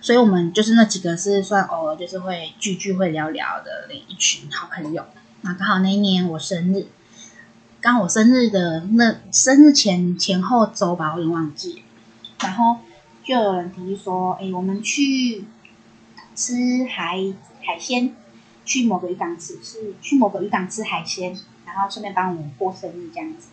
[0.01, 5.05] 所以我们就是那几个是算偶尔就是会聚聚会聊聊的那一群好朋友。
[5.43, 6.87] 那刚好那一年我生日，
[7.87, 11.85] 刚好我生日的那生日前前后周吧，我有点忘记。
[12.41, 12.79] 然后
[13.23, 15.45] 就有人提议说：“哎，我们去
[16.35, 17.33] 吃海
[17.65, 18.13] 海鲜，
[18.65, 21.33] 去某个渔港吃，是去某个渔港吃海鲜，
[21.65, 23.51] 然后顺便帮我过生日这样子。”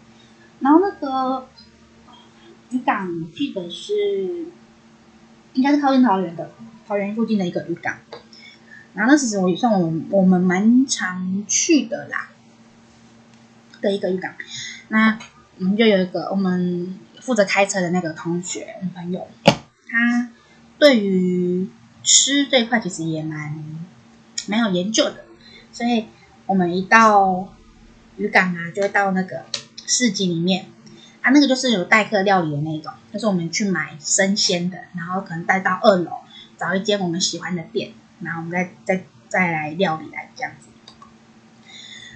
[0.61, 1.47] 然后那个
[2.71, 4.47] 渔港记得是。
[5.53, 6.49] 应该是靠近桃园的，
[6.88, 7.97] 桃园附近的一个渔港。
[8.95, 12.31] 然后那其实我也算我我们蛮常去的啦，
[13.84, 14.34] 的一个渔港。
[14.88, 15.19] 那
[15.59, 20.31] 我们就有一个我们负责开车的那个同学朋友，他
[20.79, 21.69] 对于
[22.03, 23.63] 吃这一块其实也蛮
[24.47, 25.25] 蛮有研究的，
[25.71, 26.07] 所以
[26.47, 27.53] 我们一到
[28.17, 29.45] 渔港啊，就会到那个
[29.86, 30.65] 市集里面
[31.21, 36.11] 啊，那个就是有代客料理的那种，就是我们去买生鲜的，然后可能带到二楼，
[36.57, 40.67] 找一间我们喜欢的店，然后我们再再再来料理来这样子。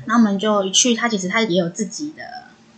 [0.08, 2.24] 那我们就一去，他其实他也有自己的，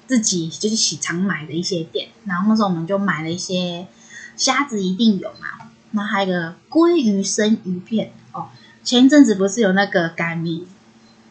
[0.08, 2.10] 自己就是喜常买的一些店。
[2.26, 3.88] 然后那时候我们就买了一些
[4.36, 5.70] 虾子，一定有嘛。
[5.92, 8.50] 那还有一个鲑鱼生鱼片哦。
[8.84, 10.66] 前一阵子不是有那个改名，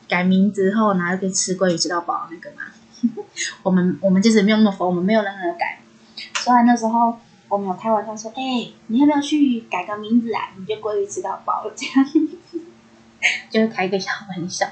[0.07, 2.63] 改名之后然后可以吃鲑鱼吃到饱那个嘛？
[3.65, 5.81] 我们我们其实没有那么疯，我们没有任何改。
[6.37, 7.19] 虽然那时候
[7.49, 10.51] 我们有开玩笑说，哎、你要不要去改个名字啊？
[10.57, 12.09] 你就鲑鱼吃到饱这样，
[13.51, 14.69] 就是开一个小玩笑。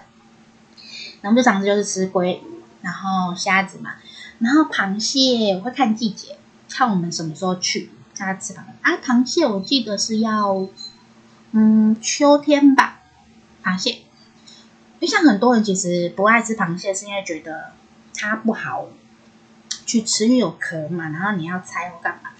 [1.20, 2.40] 然后就常常就是吃鲑鱼，
[2.82, 3.94] 然后虾子嘛，
[4.38, 6.36] 然后螃蟹我会看季节，
[6.68, 8.96] 看我们什么时候去，大家吃螃蟹啊。
[9.04, 10.66] 螃蟹我记得是要，
[11.52, 13.00] 嗯，秋天吧，
[13.64, 14.02] 螃蟹。
[15.00, 17.72] 就像很多人其实不爱吃螃蟹，是因为觉得
[18.14, 18.88] 它不好
[19.84, 22.30] 去吃，因为有壳嘛，然后你要拆或干嘛。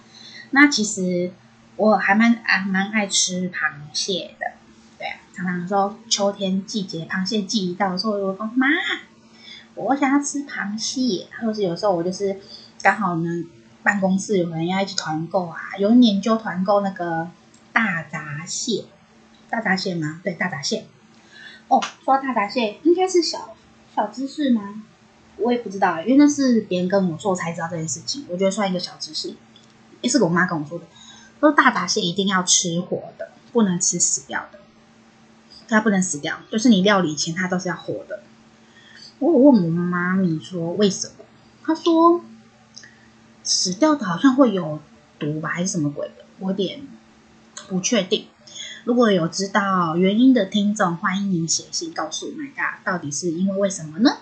[0.50, 1.32] 那其实
[1.76, 4.35] 我还蛮啊蛮爱吃螃蟹。
[5.36, 8.66] 常常说秋天季节螃蟹季一到的时候，我就说妈，
[9.74, 11.26] 我想要吃螃蟹。
[11.38, 12.40] 或者是有时候我就是
[12.80, 13.44] 刚好呢，
[13.82, 17.28] 办公室有人要一起团购啊，有一年就团购那个
[17.70, 18.86] 大闸蟹，
[19.50, 20.22] 大闸蟹吗？
[20.24, 20.86] 对，大闸蟹。
[21.68, 23.54] 哦，说大闸蟹，应该是小
[23.94, 24.84] 小知识吗？
[25.36, 28.24] 我也不知道，因为那是别人跟我说我才知道这件事情。
[28.30, 29.34] 我觉得算一个小知识，
[30.00, 30.86] 也是我妈跟我说的，
[31.40, 34.60] 说大闸蟹一定要吃活的，不能吃死掉的。
[35.68, 38.22] 它不能死掉，就是你料理前它都是要活的。
[39.18, 41.24] 我有问我妈咪说为什么，
[41.64, 42.24] 她说
[43.42, 44.80] 死掉的好像会有
[45.18, 46.86] 毒吧，还是什么鬼的，我有点
[47.68, 48.26] 不确定。
[48.84, 54.18] 如果有知道原因的听众，欢迎您写信告诉我，My God，到底是因为为什么呢？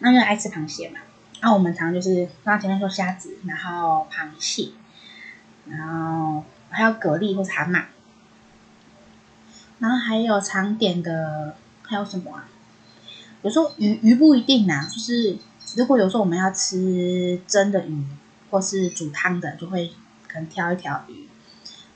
[0.00, 0.98] 那因为爱吃螃蟹嘛，
[1.40, 4.70] 那我们常就是刚刚前面说虾子，然后螃蟹，
[5.66, 7.84] 然后还有蛤蜊或是蛤蟆。
[9.78, 12.48] 然后还有常点的，还有什么啊？
[13.42, 15.38] 有时候鱼鱼不一定啊，就是
[15.76, 18.04] 如果有时候我们要吃蒸的鱼，
[18.50, 19.92] 或是煮汤的，就会
[20.26, 21.28] 可能挑一条鱼，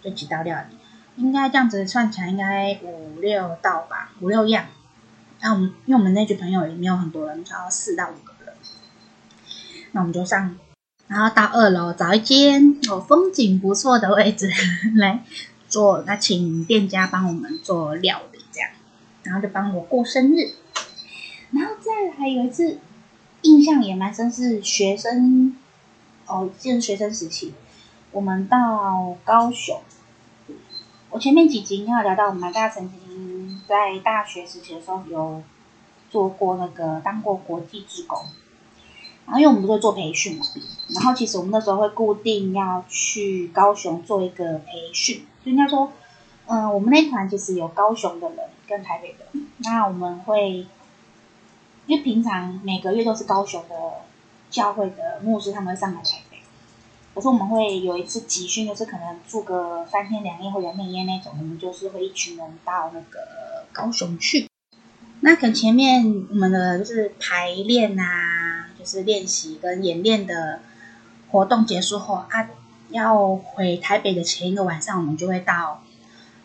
[0.00, 0.76] 就几道料理，
[1.16, 4.66] 应该这样子算起来应该五六道吧，五六样。
[5.40, 8.54] 那我们因为我们那群朋友也没有很多人，只要四到五个人，
[9.90, 10.56] 那我们就上，
[11.08, 14.48] 然后到二楼找一间哦风景不错的位置
[14.94, 15.24] 来。
[15.72, 18.68] 做，那请店家帮我们做料理，这样，
[19.22, 20.52] 然后就帮我过生日，
[21.52, 22.78] 然后再来有一次
[23.40, 25.56] 印象也蛮深，是学生
[26.26, 27.54] 哦，就是学生时期，
[28.10, 29.80] 我们到高雄，
[31.08, 35.42] 我前面几集应该有聊到，我们大家曾经在大学时期的时候有
[36.10, 38.18] 做过那个当过国际志工。
[39.24, 40.44] 然后因为我们不是做培训嘛，
[40.88, 45.92] 然后其实我们那时候会固定要去高雄做一个培训，就应该说，
[46.46, 49.26] 嗯、我们那团其实有高雄的人跟台北的，
[49.58, 50.66] 那我们会，
[51.86, 53.74] 因为平常每个月都是高雄的
[54.50, 56.38] 教会的牧师他们会上来台北，
[57.14, 64.48] 可是我们会有一次集训，就是可能住个三天两夜或两天一夜那种，我们就是会一群人到那个高雄去，
[65.20, 68.40] 那可前面我们的就是排练啊。
[68.78, 70.58] 就是练习跟演练的
[71.30, 72.48] 活动结束后啊，
[72.92, 75.82] 要回台北的前一个晚上，我们就会到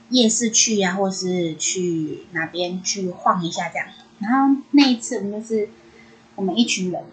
[0.10, 3.88] 夜市去呀、啊，或是去哪边去晃一下这样。
[4.20, 5.70] 然后那一次我们就是
[6.36, 7.04] 我们一群人，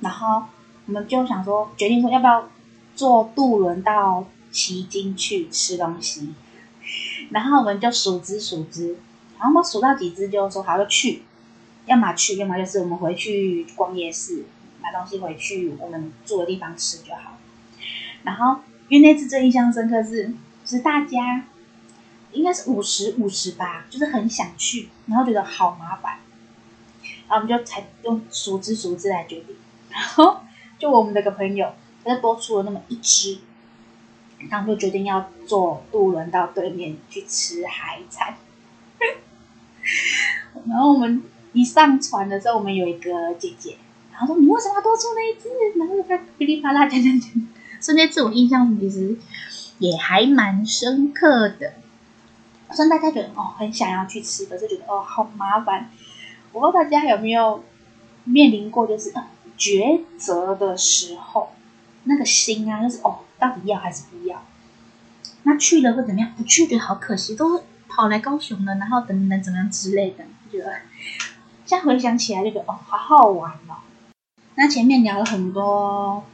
[0.00, 0.44] 然后
[0.86, 2.48] 我们就想说，决定说要不要
[2.94, 6.34] 坐渡轮到旗津去吃东西。
[7.30, 8.96] 然后我们就数只数只，
[9.38, 11.22] 然后我数到几只就说好就去，
[11.86, 14.44] 要么去，要么就是我们回去逛夜市。
[14.84, 17.38] 买东西回去，我们住的地方吃就好。
[18.24, 18.62] 然后，
[18.92, 20.34] 因为那次最印象深刻是，
[20.66, 21.46] 是大家
[22.32, 26.18] 应该是五十五十吧，就是很想去，然后觉得好麻烦，
[27.26, 29.56] 然后我们就才用数只数只来决定。
[29.88, 30.42] 然后，
[30.78, 31.72] 就我们那个朋友，
[32.04, 33.38] 他就多出了那么一只，
[34.50, 38.36] 然后就决定要坐渡轮到对面去吃海产。
[40.68, 41.22] 然后我们
[41.54, 43.78] 一上船的时候，我们有一个姐姐。
[44.12, 45.48] 然后说，你为什么要多出那一只？
[45.78, 47.30] 然后他噼里啪啦讲讲讲，
[47.82, 49.18] 所以那次我印象其实
[49.78, 51.74] 也还蛮深刻的。
[52.70, 55.90] 虽然大家觉得哦很想要去吃，可是觉得哦好麻烦。
[56.52, 57.64] 我不知道大家有没有
[58.24, 59.26] 面临过，就是、呃、
[59.58, 61.50] 抉择的时候，
[62.04, 64.42] 那个心啊，就是哦到底要还是不要？
[65.42, 66.32] 那去了会怎么样？
[66.36, 70.72] 不去觉得好可惜，都跑来高雄了，然后等等怎么样之类的，觉得
[71.66, 73.76] 现在回想起来就觉得哦，好好玩哦。
[74.54, 76.24] 那前面聊了很多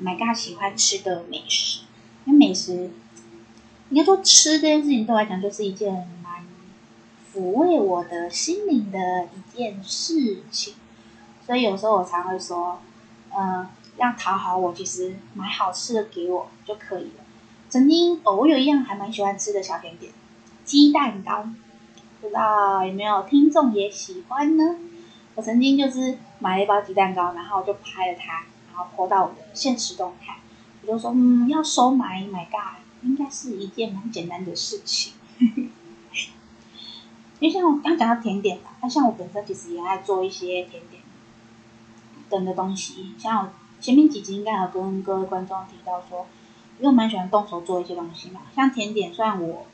[0.00, 1.82] ，My God 喜欢吃的美食，
[2.24, 2.90] 因为美食，
[3.90, 5.92] 应该说吃这件事情对我来讲就是一件
[6.22, 6.44] 蛮
[7.32, 10.74] 抚慰我的心灵的一件事情，
[11.46, 12.80] 所以有时候我常会说，
[13.30, 17.24] 嗯、呃，要讨好我，其实买好吃的给我就可以了。
[17.68, 20.12] 曾经，我有一样还蛮喜欢吃的小甜点，
[20.64, 21.48] 鸡蛋糕，
[22.20, 24.76] 不知道有没有听众也喜欢呢？
[25.34, 28.44] 我曾经就是买了一包鸡蛋糕，然后我就拍了它，
[28.76, 30.38] 后 po 到我的现实动态。
[30.82, 35.14] 我就说，嗯，要收买买嘎，应该是一件蛮简单的事情。
[37.40, 41.02] 因为像我刚讲到甜点吧，那像我本身其实也爱做一些甜点
[42.30, 43.14] 等的东西。
[43.18, 43.50] 像我
[43.80, 46.26] 前面几集应该有跟各位观众提到说。
[46.78, 49.66] 因为我蛮喜欢动手做一些东西嘛，像甜点，算我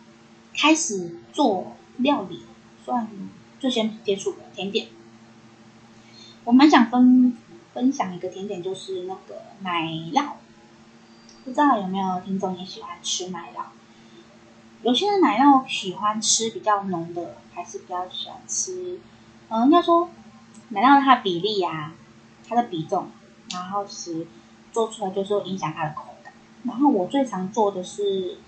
[0.54, 2.42] 开始做料理，
[2.84, 3.08] 算
[3.58, 4.86] 最先接触的甜点。
[6.44, 7.36] 我蛮想分
[7.74, 10.32] 分享一个甜点，就是那个奶酪。
[11.44, 13.64] 不知道有没有听众也喜欢吃奶酪？
[14.82, 19.00] 有些人奶酪喜欢吃比较浓的，还是比较喜欢吃？
[19.48, 20.10] 嗯，应该说
[20.68, 21.94] 奶酪它的比例啊，
[22.48, 23.10] 它的比重，
[23.50, 24.26] 然后是
[24.72, 26.32] 做出来就是会影响它的口感。
[26.64, 28.38] 然后我最常做的是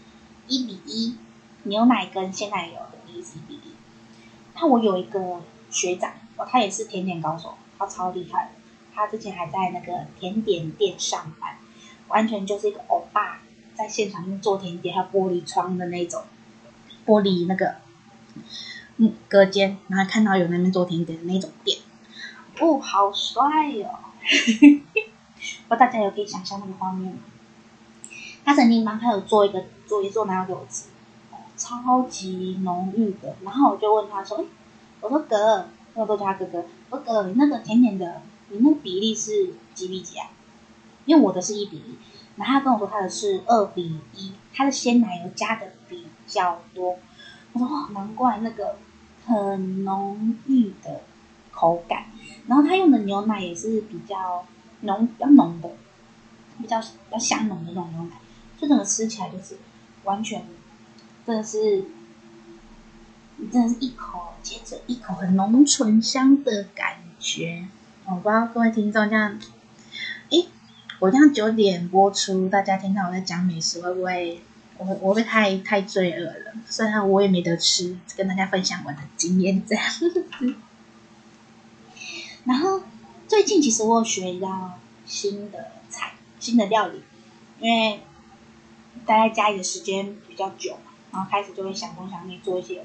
[0.46, 1.16] 一比一
[1.64, 3.72] 牛奶跟鲜奶油的一比一。
[4.54, 8.50] 那我有一个学长，哦，他也是甜点高手，他超厉害的。
[8.94, 11.56] 他之前还在那个甜点店上班，
[12.08, 13.40] 完全就是一个欧巴，
[13.74, 16.22] 在现场做甜点，还有玻璃窗的那种
[17.04, 17.76] 玻璃那个
[18.96, 21.78] 嗯隔间，然后看到有那边做甜点的那种店，
[22.60, 23.98] 哦，好帅哟、哦！
[25.68, 27.18] 不知道大家有可以想象那个画面吗？
[28.44, 30.84] 他曾经帮他有做一个做一做奶酪给我吃，
[31.56, 33.36] 超级浓郁的。
[33.42, 34.44] 然后我就问他说：“哎，
[35.00, 38.22] 我说哥，我都叫他哥哥，我说哥，那个甜点的，
[38.60, 40.30] 那个比例是几比几啊？
[41.06, 41.96] 因为我的是一比一，
[42.36, 46.98] 然后他跟我说他的是二比一，他的鲜奶油加的比较多。
[47.52, 48.76] 我说哇，难怪那个
[49.26, 51.02] 很浓郁的
[51.52, 52.06] 口感。
[52.46, 54.46] 然后他用的牛奶也是比较
[54.80, 55.70] 浓、比较浓的，
[56.58, 58.16] 比较比较香浓的那种牛奶。”
[58.56, 59.58] 就整个吃起来就是
[60.04, 60.46] 完全，
[61.26, 61.84] 真的是，
[63.52, 67.68] 真的是一口接着一口很浓醇香的感觉。
[68.06, 69.38] 我不知道各位听众这样，
[70.30, 70.46] 诶，
[70.98, 74.40] 我这样九点播出，大家听到我在讲美食，会不会
[74.78, 76.52] 我我会不会太太罪恶了？
[76.68, 79.84] 虽然我也没得吃，跟大家分享我的经验这样。
[82.44, 82.82] 然后
[83.26, 87.02] 最近其实我有学到新的菜，新的料理，
[87.60, 88.00] 因为。
[89.06, 92.82] 待在家里的时间比较久嘛，然后开始就会想东想西做一些。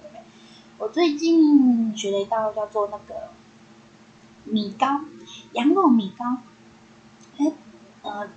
[0.78, 3.30] 我最近学了一道叫做那个
[4.50, 5.02] 米糕，
[5.54, 6.38] 羊肉米糕。
[7.38, 7.52] 哎，
[8.02, 8.28] 呃，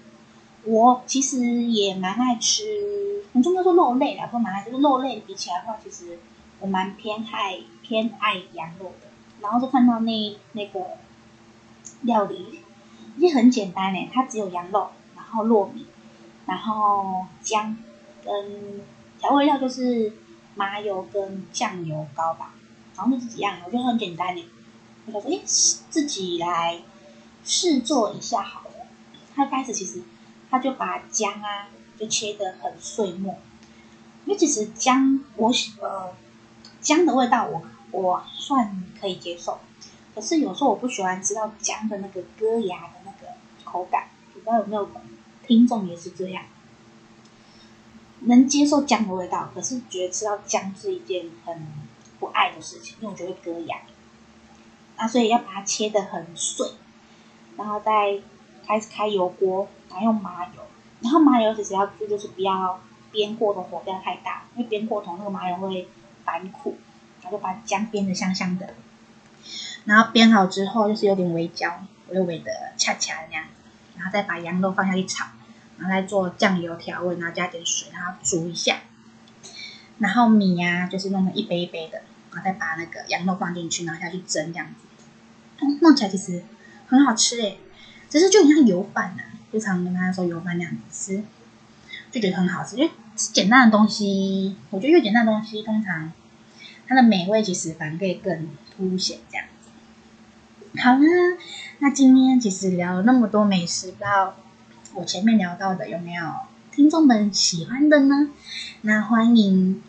[0.65, 6.19] 我其实也蛮爱吃，很重要说肉类啦，不蛮爱，就是肉类比起来的话，其实
[6.61, 9.09] 我蛮偏爱偏爱羊肉的。
[9.41, 10.99] 然后就看到那那个
[12.03, 12.61] 料理，
[13.17, 15.87] 也很简单诶，它只有羊肉，然后糯米。
[16.45, 17.77] 然后姜
[18.25, 18.81] 跟
[19.19, 20.13] 调味料就是
[20.57, 22.53] 麻油跟酱油膏吧，
[22.97, 24.45] 然后就这几样，我觉得很简单的。
[25.07, 26.83] 我就说，哎，自己来
[27.45, 28.87] 试做一下好了。
[29.35, 30.03] 他开始其实
[30.51, 33.39] 他就把姜啊就切得很碎末，
[34.25, 35.51] 因为其实姜我
[35.81, 36.15] 呃
[36.81, 39.61] 姜的味道我我算可以接受，
[40.15, 43.35] 可是有时候我不喜欢吃到姜的那个割牙的那个
[43.65, 44.89] 口感，不知道有没有？
[45.45, 46.45] 听众也是这样，
[48.21, 51.67] 能接受姜的味道，可是觉得吃到姜是一件很
[52.21, 53.79] 不爱的事情，因为我觉得割牙。
[54.97, 56.69] 那所以要把它切得很碎，
[57.57, 58.21] 然后再
[58.67, 60.63] 开始开油锅，然后用麻油，
[61.01, 62.81] 然后麻油其实要注意就是不要
[63.13, 65.89] 煸过头，火不要太大，因为煸过头那个麻油会
[66.25, 66.79] 反苦。
[67.25, 68.75] 然后就把姜煸的香香的，
[69.85, 73.45] 然后煸好之后就是有点微焦，微微的恰恰那样。
[73.97, 75.27] 然后再把羊肉放下去炒，
[75.79, 78.81] 然后再做酱油调味，然后加点水，然后煮一下。
[79.99, 82.03] 然后米呀、就是弄成一杯一杯的，
[82.33, 85.67] 然后再把那个羊肉放进去，然后下去蒸这样子。
[85.81, 86.43] 弄起来其实
[86.89, 87.59] 很好吃诶，
[88.11, 89.23] 只是就很像油饭啊，
[89.53, 91.23] 就常跟大家说油饭那样子吃，
[92.11, 92.77] 就觉得很好吃。
[92.77, 96.13] 因为简单的东西，我觉得越简单的东西，通常
[96.87, 100.81] 它的美味其实反而可以更凸显这样子。
[100.81, 101.07] 好啦。
[101.79, 104.37] 那今天其实聊了那么多美食，不知道
[104.95, 106.33] 我前面聊到的有没有
[106.71, 108.31] 听众们喜欢的呢？
[108.83, 109.83] 那欢迎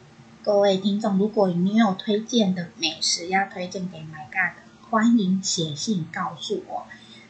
[0.44, 6.86] 各位听众，如果你有推荐的美食要推荐给 My God 的，欢迎写信告诉我。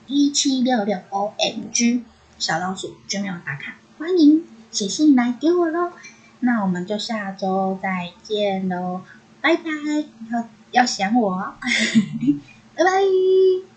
[0.08, 2.04] 一七六六 O M G
[2.40, 5.92] 小老鼠就没有打卡，欢迎写信来给我喽。
[6.40, 9.02] 那我们就下周再见喽，
[9.42, 9.70] 拜拜！
[10.32, 11.54] 要要想我，
[12.74, 13.73] 拜拜。